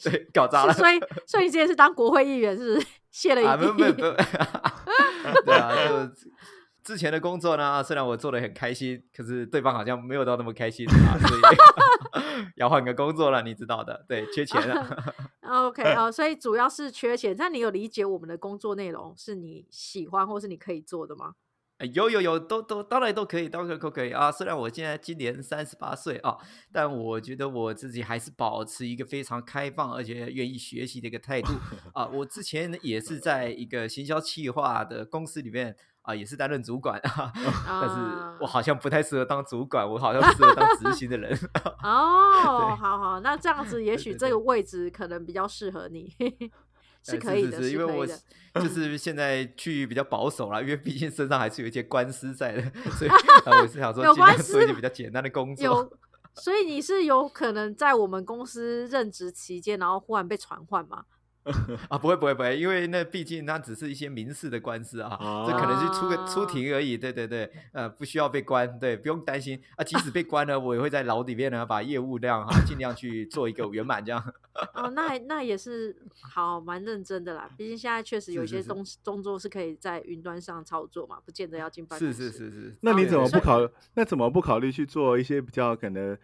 [0.00, 0.72] 对，搞砸了。
[0.72, 4.02] 所以，所以你之前是当国会议员，是不是卸了一啊，没有没有地？
[4.02, 4.14] 没有，
[5.44, 5.72] 对啊，
[6.14, 6.30] 就
[6.84, 11.40] 之前的工作呢，虽然我做的很开心，可是对方好像没有到那么开心 啊，所以
[12.56, 15.14] 要换个工作了，你知道的，对，缺钱了。
[15.42, 17.34] OK 哦，所以主要是缺钱。
[17.38, 21.34] 那你有理解我们的工作内容是你喜欢或是你可以做的吗？
[21.78, 24.30] 哎有有有，都都当然都可以，当然都可以啊。
[24.30, 26.36] 虽然我现在今年三十八岁啊，
[26.70, 31.52] 但我觉得我自己还是保持一个非常开放而且愿意学习的一个态度
[31.92, 32.06] 啊。
[32.06, 37.96] 我之前呢也是在一个行销企划的公司里面啊，也是担任主管啊， 但是
[38.40, 41.36] 我啊好像不太适合当主管，我好像适合当执行的人。
[41.82, 46.08] 哦，好好，那这样子也许这个位置可能比较适合你，
[47.02, 48.06] 是呃可以的，因为我。
[48.54, 52.62] 就是现在去比较保守啦，因为毕竟身上还是有一些官司在的，
[52.96, 53.10] 所以
[53.46, 55.64] 呃我是想说尽量有官司做一些比较简单的工作。
[55.64, 55.92] 有，
[56.34, 61.02] 所以你是有可能在我们公司任职期间，然后忽然被传唤吗？
[61.88, 66.96] 啊，不会不会不会，因为那毕竟那只是一些民事的官司啊，这可能是出个出哦庭而已。
[66.96, 69.84] 对对对，呃，不需要被关，对，不用担心啊。
[69.84, 74.32] 即使被关了，我也会在牢里面呢，把业务量哈尽量去做一个圆满，这样。
[74.72, 77.50] 哦，那那也是好，蛮认真的啦。
[77.58, 82.30] 毕竟现在确实有一些是是是东工作是可以在云端上操作嘛，不见得要进办公是室。
[82.30, 82.76] 是是是。
[82.80, 83.68] 那你怎么不考？
[83.94, 86.16] 那怎么不考虑去做一些比较可能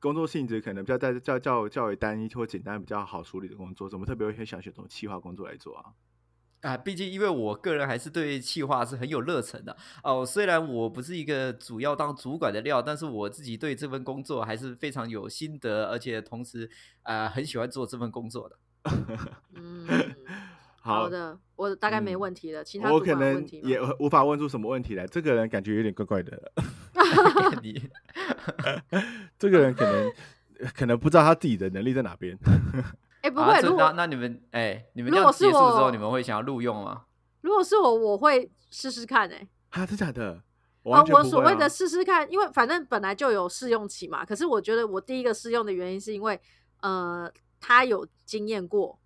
[0.00, 3.88] 工作性质可能比较在较较较为单一或简单比较好处理的工作？
[3.88, 5.84] 怎么特别会想选这种企划工作来做啊？
[6.60, 10.26] 啊，毕竟因为我个人还是对企划是很有热忱的哦。
[10.26, 16.68] 虽然我不是一个主要当主管的料，但是我自己对这份工作还是非常有心得，而且同时
[17.04, 18.58] 呃很喜欢做这份工作的。
[19.54, 19.86] 嗯，
[20.88, 22.64] 好好的，我大概没嗯问题了。
[22.64, 25.06] 其他主我可能也无法问出什么问题来。
[25.06, 26.52] 这个人感觉有点怪怪的
[27.62, 27.80] 你
[29.38, 30.12] 这个人可能
[30.74, 32.36] 可能不知道他自己的能力在哪边。
[33.20, 37.02] 哎、不啊会，如果、这那那你们哎，你们这样如果是结束之后，我你们会想要录用吗？
[37.40, 39.48] 如果是我，我会试试看、欸。
[39.70, 40.42] 啊，真假的？
[40.84, 44.24] 我呃完，全不会啊我所谓的试试看，因为反正本来就有试用期嘛。
[44.24, 46.40] 可是我觉得我第一个试用的原因是因为，
[46.80, 47.30] 呃，
[47.60, 48.98] 他有经验过，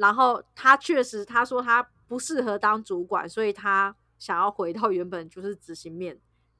[0.00, 6.18] 然后他确实他说他不适合当主管，所以他想要回到原本就是执行面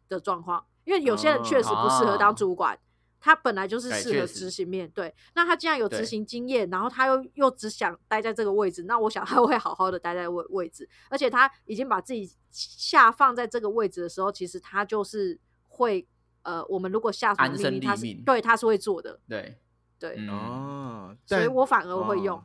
[0.09, 0.65] 的状况。
[0.85, 2.35] 因为有些人确实不适合当哦。
[2.35, 2.79] 主管，
[3.19, 4.91] 他本来就是适合执行面。
[4.91, 15.39] 对，那他既然有执行经验，然后他又又只想待在这个位置，那我想他会好好的待在位位置，而且他已经把自己下放在这个位置的时候，其实他就是
[15.69, 16.07] 会
[16.43, 19.59] 呃，我们如果下什么安身命令，他是对他是会做的，对，
[19.99, 22.37] 对，嗯，哦，所以我反而会用。
[22.37, 22.45] 哦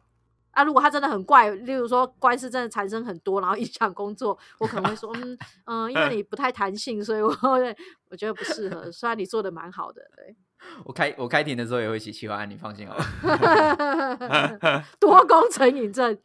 [0.55, 7.75] 啊，如果他真的很怪，例如说官司真的产生很多，然后 影响工作，我可能会说，嗯 嗯、因为你不太弹性，所以我会
[8.09, 8.89] 我觉得不适合。
[8.91, 10.33] 虽然你做的蛮好的，对，
[10.85, 13.03] 我开我开庭的时候也会写企划案，你放心好了。
[14.97, 16.17] 多功成瘾症。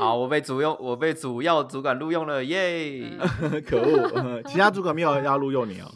[0.00, 3.16] 好，我被主用，我被主要主管录用了，耶！
[3.66, 5.86] 可恶，呃其他主管没有要录用你哦。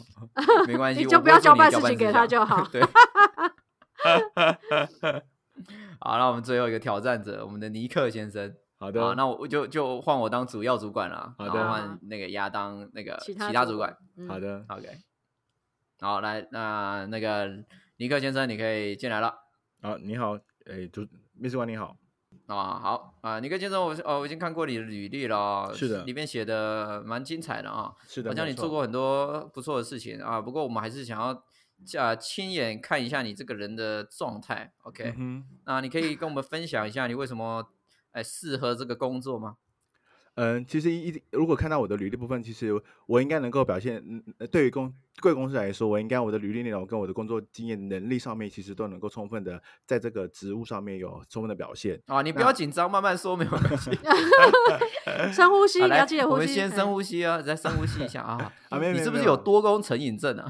[0.65, 2.81] 没关系，你就不要交办事事情给他就好对。
[5.99, 8.55] 好，那我们最后一个挑战者，我们的尼克先生。
[8.79, 13.95] 好的，好，那我就就换我当主要主管了，好的然后换那个亚当那个其其他主管
[14.27, 14.97] 好的，OK，
[15.99, 17.63] 好，来，那那个
[17.97, 19.35] 尼克先生，你可以进来了。
[19.83, 20.35] 好，你好，
[20.65, 21.95] 哎，主面试官你好，
[22.47, 30.41] 啊，好啊，尼克先生，我是哦，我已经看过你的履历了哦，是的里面写的蛮精彩的啊，是的，好像你做过很多不错的事情啊。
[30.41, 31.43] 不过我们还是想要
[31.97, 34.71] 啊亲眼看一下你这个人的状态。
[34.83, 35.43] OK，、嗯。
[35.65, 37.67] 那你可以跟我们分享一下你为什么
[38.11, 39.55] 哎适合这个工作吗？
[40.35, 42.71] 嗯，其实一如果看到我的履历部分，其实
[43.05, 52.01] 我应该能够表现，嗯，呃对于公贵公司来说，我应该我的履历内容跟我的工作经验能力上面，其实都能够充分的在这个职务上面有充分的表现。
[52.07, 53.91] 啊，你不要紧张，慢慢说，没有关系。
[55.33, 56.31] 深呼吸，来你要记得，呼吸。
[56.31, 58.53] 我们先深嗯呼吸啊，再深呼吸一下啊。
[58.69, 60.49] 啊没有你是不是有多功成瘾症啊？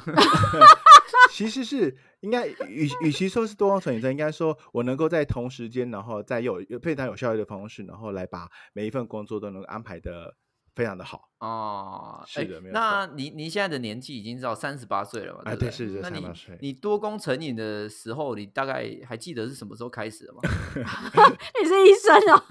[1.31, 10.35] 其实是应该与与其说是多光成瘾症，应该说我能够在同时间，然后在有有非常有效率的方式，然后来把每一份工作都能够安排的
[10.75, 11.29] 非常的好。
[11.39, 15.41] 哦，哎是的没有那你你现在的年纪已经到三十八岁了嘛？
[15.45, 20.39] 啊对是的那你38岁你多功成瘾的时候，你大概还记得是什么时候开始的吗？
[21.61, 22.43] 你是医生哦，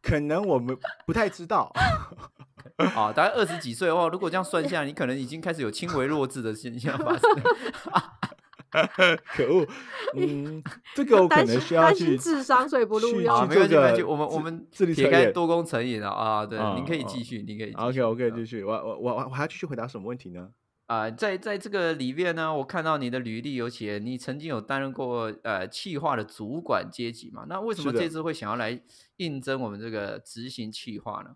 [0.00, 1.72] 可能我们不太知道，
[2.96, 7.30] 啊，大概二十几岁的话，如果这样算下来，你可能已经开始有轻微弱智的现象发生。
[9.24, 9.64] 可恶。
[10.16, 10.60] 嗯，
[10.96, 13.48] 这个我可能需要去智商，所以不录去啊，用。
[13.48, 17.76] 没关系，没关系，我们我智们智力撇开多功成瘾了啊，对，您可以继续，您可以继续。
[17.76, 20.48] OK OK 嗯继续，我我我我还要继续回答什么问题呢？
[20.86, 27.46] 啊、在在这个里面呢，我看到你的履历有写你曾经有担任过呃企划的主管阶级嘛？
[27.48, 28.78] 那为什么这次会想要来
[29.16, 31.30] 应征我们这个执行企划呢？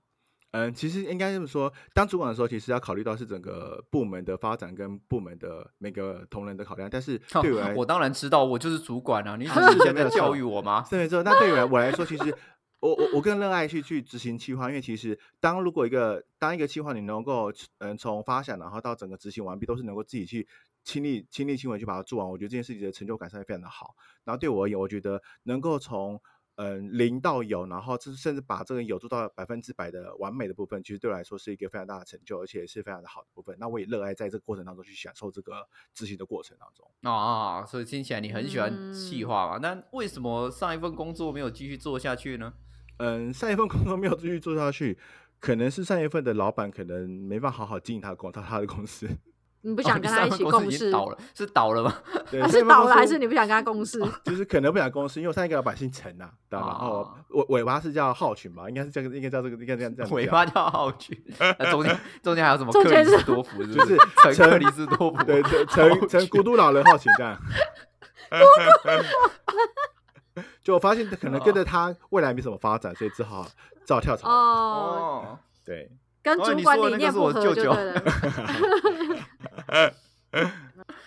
[0.52, 6.88] 嗯，其实应该这么说，当主管的时候，其实要考虑到是整个部门的发展跟部门的每个同仁的考量。
[6.88, 9.36] 但是对我来，我当然知道，我就是主管啊！
[9.36, 10.82] 你 只啊是现在教育我吗？
[10.88, 11.22] 是没错。
[11.22, 12.34] 那对于我 我来说，其实
[12.80, 20.48] 我我我更热爱去去执行计划，因为其实当如果一个当一个计划你能够嗯从发想然后到整个执行完毕，都是能够自己去
[20.82, 23.94] 亲力亲力亲为去把它做完，我觉得这件事情的成就感上会非常的好。
[24.24, 26.18] 然后对我而言，我觉得能够从
[26.60, 33.56] 嗯零到有，然后甚甚至把这个有做到百分之百的完美的部分，其实对我来说是一个非常大的成就，而且是非常的好的部分。
[33.60, 36.84] 那我也热爱在这个过程当中去享受这个执行的过程当中。
[37.02, 39.58] 哦哦，所以听起来你很喜欢企嗯划嘛？
[39.58, 42.52] 那为什么上一份工作没有继续做下去呢？
[42.96, 44.98] 嗯，上一份工作没有继续做下去，
[45.38, 49.08] 可能是上一份的老板可能没办法好好经营他的公他他的公司。
[49.68, 50.78] 你不不想跟他一起共共事？
[51.34, 51.94] 是倒了吗？
[52.48, 54.00] 是倒了还是你不想跟他共事？
[54.24, 57.14] 就是可能不想共事，因为我上一个老板姓陈呐、对吧、然后哦
[57.48, 63.62] 尾尾巴是叫浩群吧，应该是这个，应该叫这个，应该这样这样尾巴叫浩群，那中间中间还有什么克里中间是斯多福？
[63.62, 65.24] 是不就是是陈陈克里斯多福？
[65.24, 67.38] 对，陈陈陈孤独老人浩群这样。
[70.62, 73.46] 就我发现可能跟着他未来没什么发展，所以只好
[73.86, 75.90] 只好跳槽哦，对，
[76.22, 78.02] 跟哦主管理念不合就对了。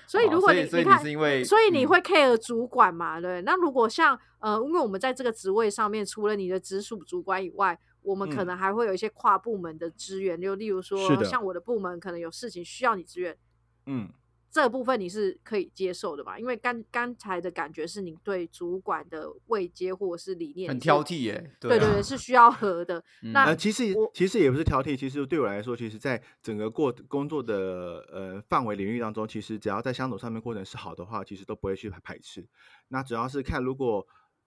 [0.07, 3.21] 所以如果哦所以所以你看所以你会 care 主管嘛？
[3.21, 8.47] 对，那如果像呃，因为我们在这个职位上面，除了你的直属主管以外，我们可嗯。
[8.47, 13.37] 能还会有一些跨部门的支援，就例如是说，像我的部门可能有事情需要你支援，
[13.85, 14.09] 嗯，
[14.51, 16.37] 这个部分你是可以接受的吧？
[16.37, 22.99] 因为刚刚才的感觉是你对主管的位阶或者是理念很挑剔耶，啊对对对，是需要合的。
[23.23, 32.45] 嗯那呃，其实其实也不是挑剔，其实对我来说，其实在整个过工作的呃范围领域当中，其实只要在相处上面过程是好的话，其实都不会去排排斥。
[32.89, 34.05] 那主要是看如果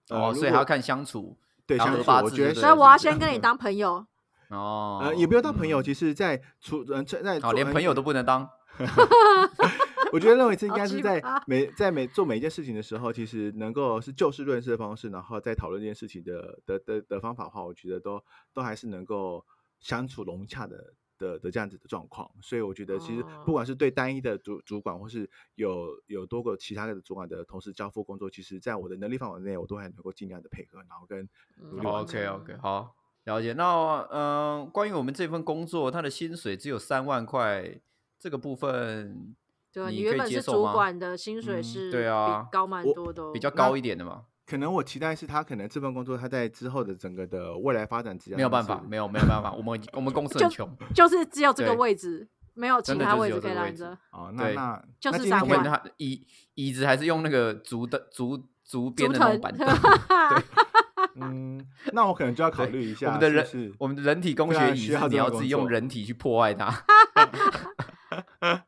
[0.09, 1.35] 呃，哦，果所以还要看相处
[1.65, 4.05] 对相处，我觉得所以我要先跟你当朋友。
[4.49, 8.47] 哦，呃也不要当朋友，嗯其实在处呃在在好，做呃连朋友都不能当。
[10.15, 19.45] 我觉得认为这应好该是在每在每做每一件事情的时候，其实能够是就事论事的方式，然后再讨论这件事情的的的的方法的话，我觉得都都还是能够
[19.81, 22.31] 相处融洽的的的这样子的状况。
[22.41, 32.25] 所以我觉得其实哦不管是对单一的主主管，或是有有多个其他的主管的同事交付工作，其实在我的能力范围内，我都还能够尽量的配合，然后跟努力 OK。
[32.25, 32.95] OK，好，
[33.25, 33.51] 了解。
[33.51, 37.81] 那嗯、呃关于我们这份工作，它的薪水只有三万块，
[38.17, 39.35] 这个部分
[39.75, 44.21] 对啊，你原本是主管的薪水嗯是对啊高蛮多的哦，比较高一点的嘛？
[44.45, 53.97] 可能我期待是他可能这份工作他在之后的整个的未来发展之下，没有办法，没有没有办法，我们我们公司很穷，就是只有这个位置，没有其他位置可以拦着。
[54.11, 59.67] 哦，那那就是三万它椅椅子还是用那个竹的竹竹编的那种板 凳。
[61.17, 66.71] 嗯，那我可能就要考对虑一下，我们的人是我们的人体工非学椅你要自己用人体去破坏它。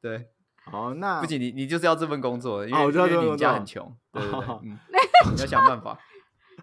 [0.00, 0.28] 对，
[0.72, 4.78] 好，那不仅你你就是要这份工作，因为哦我知道因为你这份工作家很穷， 对对对哦，嗯，
[5.36, 5.98] 你要想办法。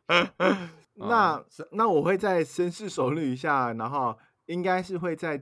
[0.95, 1.41] 那
[1.71, 5.41] 那我会再深思熟虑一下，然后应该是会在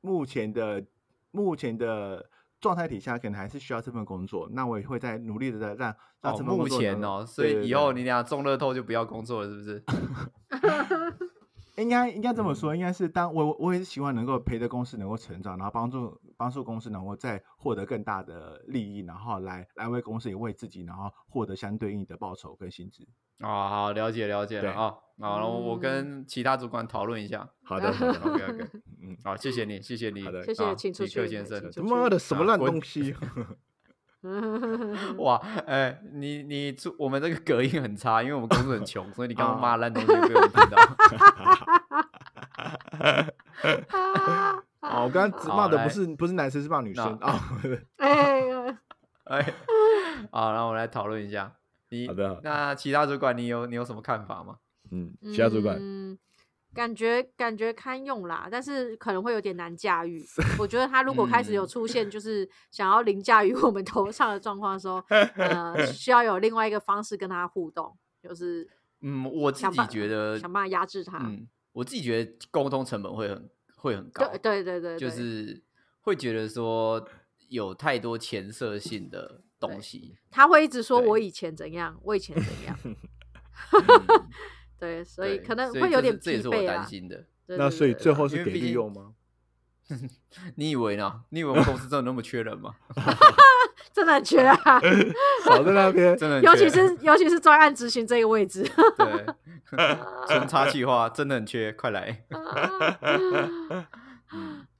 [0.00, 0.82] 目前的
[1.30, 2.28] 目前的
[2.60, 4.48] 状态底下，可能还是需要这份工作。
[4.52, 9.84] 那我也会再努力的让让哦，这份目工作能前哦，所以以后你俩中乐透就不要工作了，是不是？
[11.76, 23.06] 应该应该这么嗯说，应该是当我我我也是希望能够陪着公司能够成长，然后帮助帮助公司能够再获得更大的利益，然后来来为公司也为自己，然后获得相对应的报酬跟薪资。
[23.40, 24.76] 哦，好，了解了解了对啊。
[24.76, 27.46] 好，然后我嗯跟其他主管讨论一下。
[27.62, 28.70] 好的，好的，OK OK，
[29.02, 31.70] 嗯，好，谢谢你，谢谢你，好的谢谢啊请出李克先生。
[31.74, 33.14] 他妈的什么烂东西！
[35.18, 40.76] 哇，哎，你你出我们这个隔音很差，因为我们公司很穷，所以你刚刚啊骂烂东西被我们听到。
[44.80, 47.40] 哦，我刚刚只骂的不是不是男生，是骂女那生啊。
[47.96, 48.42] 哎，
[49.24, 49.54] 哎，
[50.30, 51.52] 好，然后我们来讨论一下。
[51.88, 54.56] 你好的那其他主管你有你有什么看法吗？
[54.90, 56.18] 嗯，其他主管，嗯，
[56.76, 60.22] 感觉感觉堪用啦，但是可能会有点难驾驭。
[60.58, 68.68] 我觉得他如果开始有嗯出现就是想要凌驾于我们头上的状况的时候，呃，需要有另外一个方式跟他互动，就是
[69.00, 71.18] 嗯，我自己觉得想办法压制他。
[71.18, 75.62] 嗯，我自己觉得沟通成本会很会很高，对对对对，就是
[76.02, 77.02] 会觉得说
[77.48, 80.18] 有太多前设性的东西。
[80.30, 82.78] 他会一直说我以前怎样，我以前怎样。
[82.84, 84.28] 嗯
[84.78, 86.62] 对，所以可能会有点疲这也是我。
[86.66, 87.16] 担心的。
[87.46, 89.14] 对那对对对所以最后是给利用吗？
[90.56, 91.22] 你以为呢？
[91.30, 92.74] 你以为我们公司真的那么缺人吗？
[93.94, 94.56] 真的很缺啊，
[95.46, 98.62] 少在那边，真的尤其是尤其是专案执行这个位置。
[98.98, 99.26] 对，
[100.28, 102.24] 纯插气话真的很缺，快来。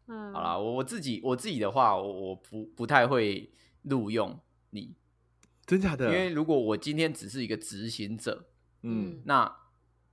[0.07, 3.51] 好啦，我我自己我自己的话，我我不不太会
[3.83, 4.39] 录用
[4.71, 4.95] 你，
[5.65, 6.07] 真假的？
[6.07, 8.47] 因为如果我今天只是一个执行者，
[8.83, 9.51] 嗯，那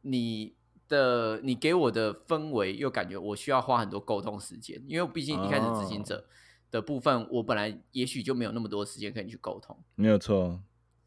[0.04, 0.56] 你
[0.88, 6.26] 的你给我的氛围又感觉我需要花很多沟通时间，因为毕竟一开始执行哦者
[6.72, 10.62] 的部分，我本来也许就没有那么多时间可以去沟通，没有错。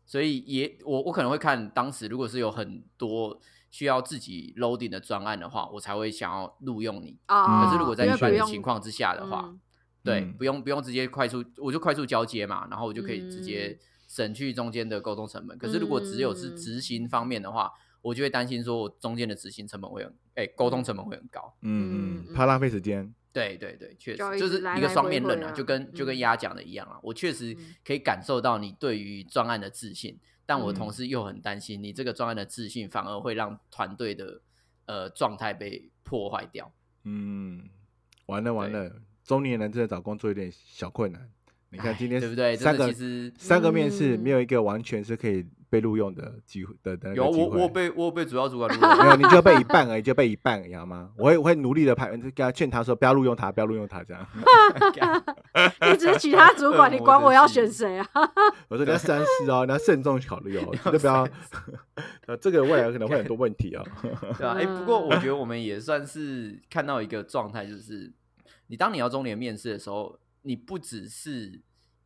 [0.05, 3.41] 所以也我我可能会看当时如果是有很多
[3.71, 7.19] 需要自己 loading 的专案的话，我才会想要录用你。
[7.27, 9.61] 啊，可是如果在一般情况之下的话，嗯
[10.05, 15.59] 对，嗯不用不用直接快速，我就快速交接嘛，然后我就可以直嗯接省去中间的沟通成本。
[15.59, 17.73] 可是如果只有是嗯执行方面的话，
[18.07, 21.53] 我就会担心说我中间的执行成本会很，哎、沟通成本会很高。
[21.63, 23.13] 嗯嗯，嗯怕浪费时间。
[23.33, 34.41] 对对对，确实就是一个双回回啊面刃啊，就跟就跟嗯丫讲的一样啊，我确实嗯可以感受到你对于专案的自信，但我同嗯时又很担心你这个专案的自信反而会让团队的
[34.87, 36.73] 呃状态被破坏掉。
[37.03, 37.69] 嗯，
[38.27, 41.29] 完了完了，中年人真的找工作有点小困难。
[41.77, 42.57] 你看哎今天对不对？
[42.57, 47.31] 三个其实三个面试，嗯没有一个完全是可以被录用的机会的的那有。
[47.31, 51.11] 我我被我被主要主管录 用没有，你就被一半而已，就被一半你知道吗？
[51.19, 54.27] 我会我会努力的排，跟他劝他说不要录用他，不要录用他，这样。
[55.93, 58.09] 你只是其他主管，你管我要选谁啊？
[58.69, 61.29] 我说你要三思哦，你要慎重考虑哦，绝对不要。
[62.27, 63.85] 呃，这个未来可能会很多问题哦。
[64.39, 68.13] 对啊，哎、不过我嗯觉得我们也算是看到一个状态，就是
[68.69, 71.61] 你当你要中年面试的时候，你不只是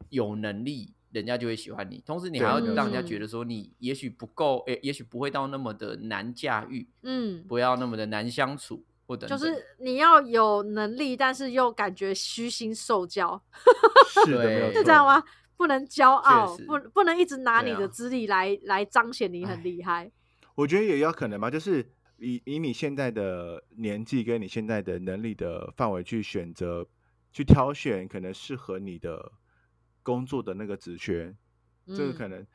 [0.09, 9.39] 有能力，人家就会喜欢你，同时你还要让人家觉得说你也许不够，诶、也许不会到那么的难驾驭，嗯，不要那么的难相处，或等等。
[9.39, 13.41] 就是你要有能力，但是又感觉虚心受教，
[14.25, 14.79] 是的，没有对错。
[14.79, 15.23] 是这样吗？
[15.57, 20.11] 不能骄傲，不不能一直拿你的资历来来彰显你很哎厉害。
[20.57, 21.87] 我觉得也有可能吧，就是
[22.19, 26.87] 以以你现在的年纪跟你现在的能力的范围去选择、
[27.31, 29.31] 去挑选可能适合你的
[30.03, 31.35] 工作的那个职缺，
[31.87, 32.15] 这个嗯。
[32.15, 32.47] 可能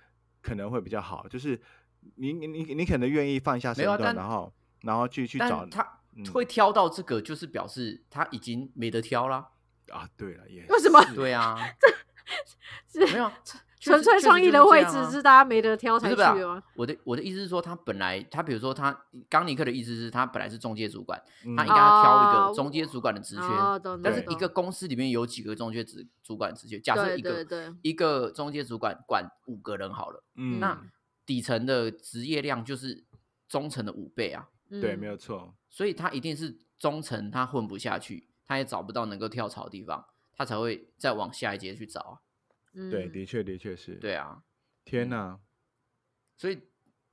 [0.42, 1.28] 可能会比较好。
[1.28, 1.60] 就是
[2.16, 6.26] 你你你你可能愿意放下身段，啊然后然后去去找他嗯。
[6.32, 9.52] 会挑到这个，就是表示他已经没得挑啦。
[9.90, 11.00] 啊，对了，也为什么？
[11.14, 11.56] 对啊，
[12.88, 16.64] 是 没有确纯粹创意的位置是大家没得挑才去的吗？
[16.76, 23.44] 我的我的意思是说，他本来他比如说他刚尼克的意思是他本来是中介主管，嗯他应该要挑一哦个中介主管的职缺，
[24.04, 27.46] 但是一个公司里面有几个中介主主管职缺，假设一个
[27.84, 30.82] 一个中介主管管五个人好了，嗯，那
[31.24, 33.04] 底层的职业量就是
[33.48, 40.06] 中层的五倍啊，对，嗯没有错，所以他一定是中层他混不下去，他也找不到能够跳槽的地方，
[40.36, 42.25] 他才会再往下一阶去找啊。
[42.90, 43.12] 对，嗯。
[43.12, 44.44] 的确的确是，对啊，
[44.84, 45.40] 天哪，
[46.38, 46.60] 所以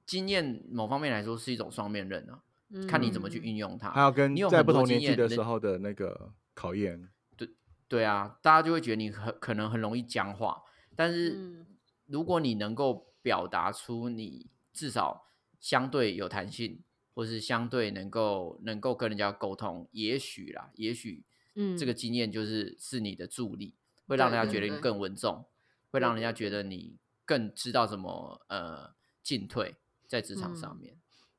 [0.05, 2.43] 经验某方面来说是一种双面刃啊，
[2.89, 3.43] 看你怎么去嗯。
[3.43, 3.91] 运用它。
[3.91, 7.49] 还有跟你有在不同年纪的时候的那个考验，对
[7.89, 10.63] 对啊，大家就会觉得你很可能很容易僵化，
[10.97, 11.67] 但是嗯。
[12.07, 15.25] 如果你能够表达出你至少
[15.61, 16.83] 相对有弹性，
[17.15, 21.25] 或是相对能够能够跟人家沟通，也许啦，也许
[21.55, 21.79] 嗯。
[21.79, 23.77] 这个经验就是是你的助力，
[24.07, 25.47] 会让对对人家觉得你更稳重，
[25.93, 28.93] 会让人家觉得你更知道怎么呃
[29.23, 29.77] 进退
[30.09, 30.95] 在职场上嗯面。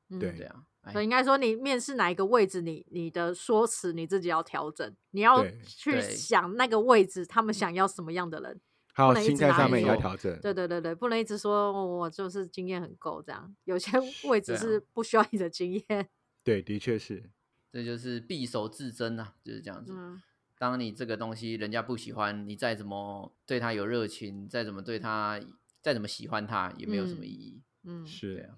[0.08, 8.60] 嗯对对啊，哎所以应该说，你面试哪一个位置，你你的说辞你自己要调整，你要去想那个位置他们想要什么样的人。
[8.92, 13.90] 还有心态上面也要说调整，对对对对，不能一直说哦我就是经验很够这样，有些
[14.28, 16.08] 位置是不需要你的经验。
[16.44, 17.30] 对，的确是，
[17.72, 19.92] 这就是必首自珍啊，就是这样子。
[19.92, 20.22] 嗯
[20.58, 25.40] 当你这个东西人家不喜欢，你再怎么对他有热情，再怎么对他，
[25.82, 27.62] 再怎么喜欢他，也没有什么嗯意义。
[27.84, 28.56] 嗯，对是啊，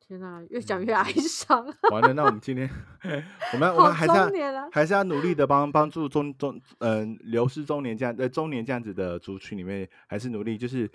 [0.00, 2.68] 天哪，越讲嗯越哀伤，完了，那我们今天
[3.54, 4.70] 我们我好们还是要。
[4.70, 10.90] 还是要努力的帮帮助中中嗯、流失中年这样呃中年这样子的族群里面，还是努力就是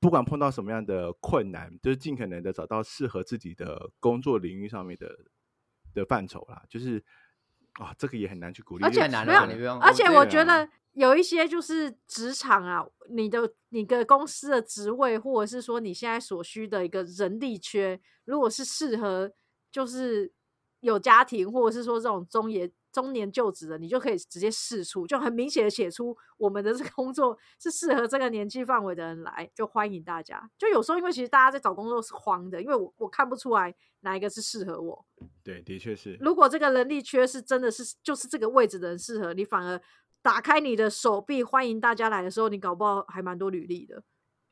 [0.00, 5.16] 不管碰到什么样的困难，就是尽可能的找到适合自己的工作领域上面的
[5.94, 7.04] 的范畴啦，就是
[7.80, 9.80] 啊，这个也很难去鼓励，而且难没有了，你不用。
[9.80, 19.32] 而且我觉得有一些就是职场啊，你的你的公司的职位，或者是说你现在所需的一个人力缺，如果是适合
[19.72, 20.30] 就是
[20.80, 30.50] 有家庭，或者是说这种中年中年就职的，你就可以直接试出，就很明显的写出我们的这个工作是适合这个年纪范围的人来，就欢迎大家。
[30.58, 35.06] 就有时候因为其实大家在找工作是慌的，因为我我看不出来哪一个是适合我。
[35.42, 39.80] 对，的确是，如果这个人力缺是真的是就是这个位置的人适合你，反而
[40.22, 44.02] 打开你的手臂欢迎大家来的时候，你搞不好还蛮多履历的。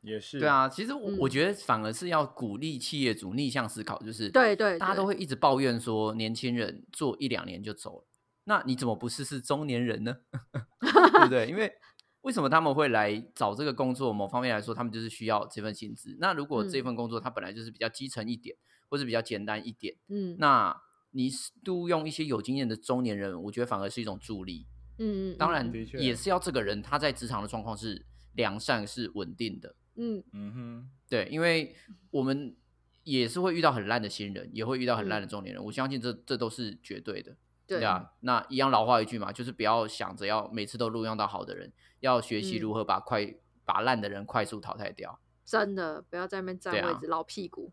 [0.01, 8.06] 也是，对，啊，其实我我嗯觉得反而是要鼓励企业主逆向思考，就是对对对大家都会一直抱怨说年轻人做一两年就走了，
[8.49, 10.16] 那你怎么不试试中年人呢？
[10.81, 11.47] 对不对？
[11.47, 11.70] 因为
[12.23, 14.11] 为什么他们会来找这个工作？
[14.11, 16.16] 某方面来说，他们就是需要这份薪资。
[16.19, 18.57] 那如果这嗯份工作它本来就是比较基层一点，
[18.89, 20.75] 或者比较简单一点，嗯那
[21.11, 21.31] 你
[21.62, 24.66] 都用一些有经验的中年人，我觉得反而是一种助力。
[24.99, 25.70] 嗯嗯，当然
[26.01, 29.75] 也是要这个人他在职场的状况是良善、是稳定的。
[29.97, 31.77] 嗯嗯哼，对，因为
[32.11, 32.57] 我们
[33.05, 35.65] 也是会遇到很烂的新人，也会遇到很烂的嗯中年人。
[35.65, 37.37] 我相信这这都是绝对的。
[37.69, 43.35] 对啊，那一样老话一句嘛，就是不要想着要每次都录用到好的人，要学习嗯如何把快、
[43.65, 45.20] 把烂的人快速淘汰掉。
[45.45, 47.73] 真的不要在那边占位置、老屁股。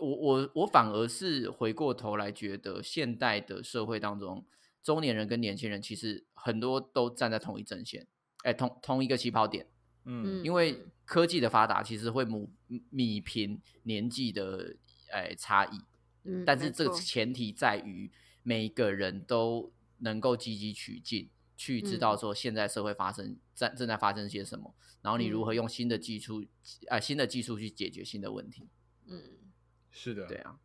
[0.00, 4.44] 我我我反而是回过头来觉得，现代的社会当中，
[4.82, 8.06] 中年人跟年轻人其实很多都站在同一阵线，
[8.42, 9.66] 哎，同同一个起跑点。
[10.04, 12.50] 嗯，因为科技的发达，其实会母
[12.92, 14.74] 弭平年纪的
[15.12, 15.80] 哎差异，
[16.24, 18.10] 嗯，但是这个前提在于
[18.48, 26.42] 每一个人都能够积极取进，去知道嗯说现在社会发生正正在发生些什么，然后你如何嗯用新的技术
[26.88, 28.66] 啊、新的技术去解决新的问题。
[29.06, 29.22] 嗯，
[29.90, 30.56] 是的，对啊，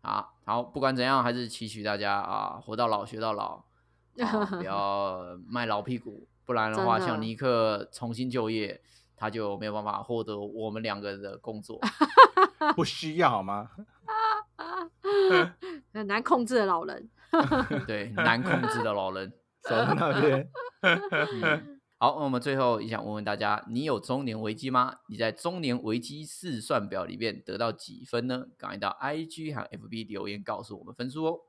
[0.00, 3.64] 好好，不管怎样，还是期许大家啊，活到老学到老，
[4.24, 8.80] 啊、不要卖老屁股，不然的话，的像尼克重新就业，
[9.14, 11.78] 他就没有办法获得我们两个的工作。
[12.74, 13.70] 不需要好吗？
[15.92, 17.08] 很难控制的老人。
[17.86, 19.32] 对，难控制的老人。
[19.68, 20.48] 手在那边，
[20.80, 24.94] 嗯，好，那我们最后也想问问大家，你有中年危机吗？
[25.08, 28.46] 你在中年危机试算表里面得到几分呢？
[28.56, 31.40] 赶快到 IG 和 FB 留言告诉我们分数哦。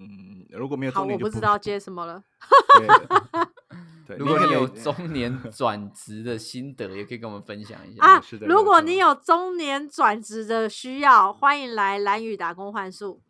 [0.00, 2.24] 嗯，如果没有好，中年就我不知道接什么了。
[4.08, 8.02] 对，对，如果你有中 年转职的心得，也可以跟我们分享一下。
[8.02, 13.22] 啊是的，如果你有中年转职的需要，欢迎来蓝宇打工换宿。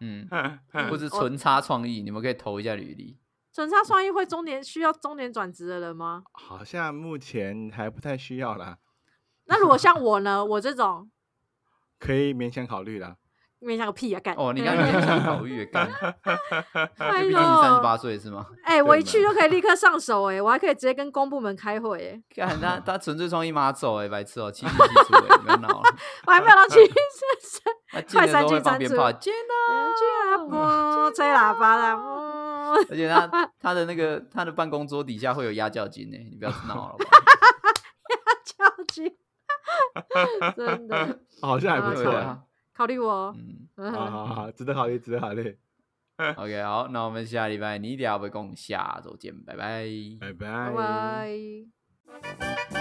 [0.00, 3.18] 嗯，嗯或是纯差创意，你们可以投一下履历。
[3.52, 6.22] 纯差创意会中年需要中年转职的人吗？
[6.32, 8.78] 好像目前还不太需要啦，
[9.44, 10.42] 那如果像我呢？
[10.42, 11.10] 我这种
[11.98, 13.16] 可以勉强考虑啦。
[13.60, 14.20] 面向个屁啊！
[14.20, 14.34] 干。
[14.36, 15.86] 哦，你刚刚勉强考虑干，
[16.98, 18.46] 哎毕竟你三十，八岁是吗？
[18.64, 25.82] 哎、我一去就可以立刻上手哎、我还可以直接跟公部门开会哎、看他 他纯粹创意马走哎，白痴哦，七进七出哎， 不要闹了。
[26.26, 26.92] 我还没有到去是
[27.92, 29.64] 他进的时候会放鞭炮，进啊！
[29.98, 30.04] 去
[30.34, 30.38] 啊
[31.08, 31.76] 不吹喇叭
[32.88, 33.28] 而且他
[33.60, 37.04] 他的那个他的办公桌底下会有压脚金呢，你不要闹了吧。
[38.44, 39.16] 超级
[40.56, 41.18] 真的。
[41.42, 42.12] 好像还不错
[42.80, 45.54] 考虑我，嗯好好好，值得考虑，值得考虑。
[46.36, 49.84] OK，好，那我们下礼拜你一定要被共下周见，拜拜。
[50.18, 51.28] 拜拜拜。
[52.72, 52.79] 拜。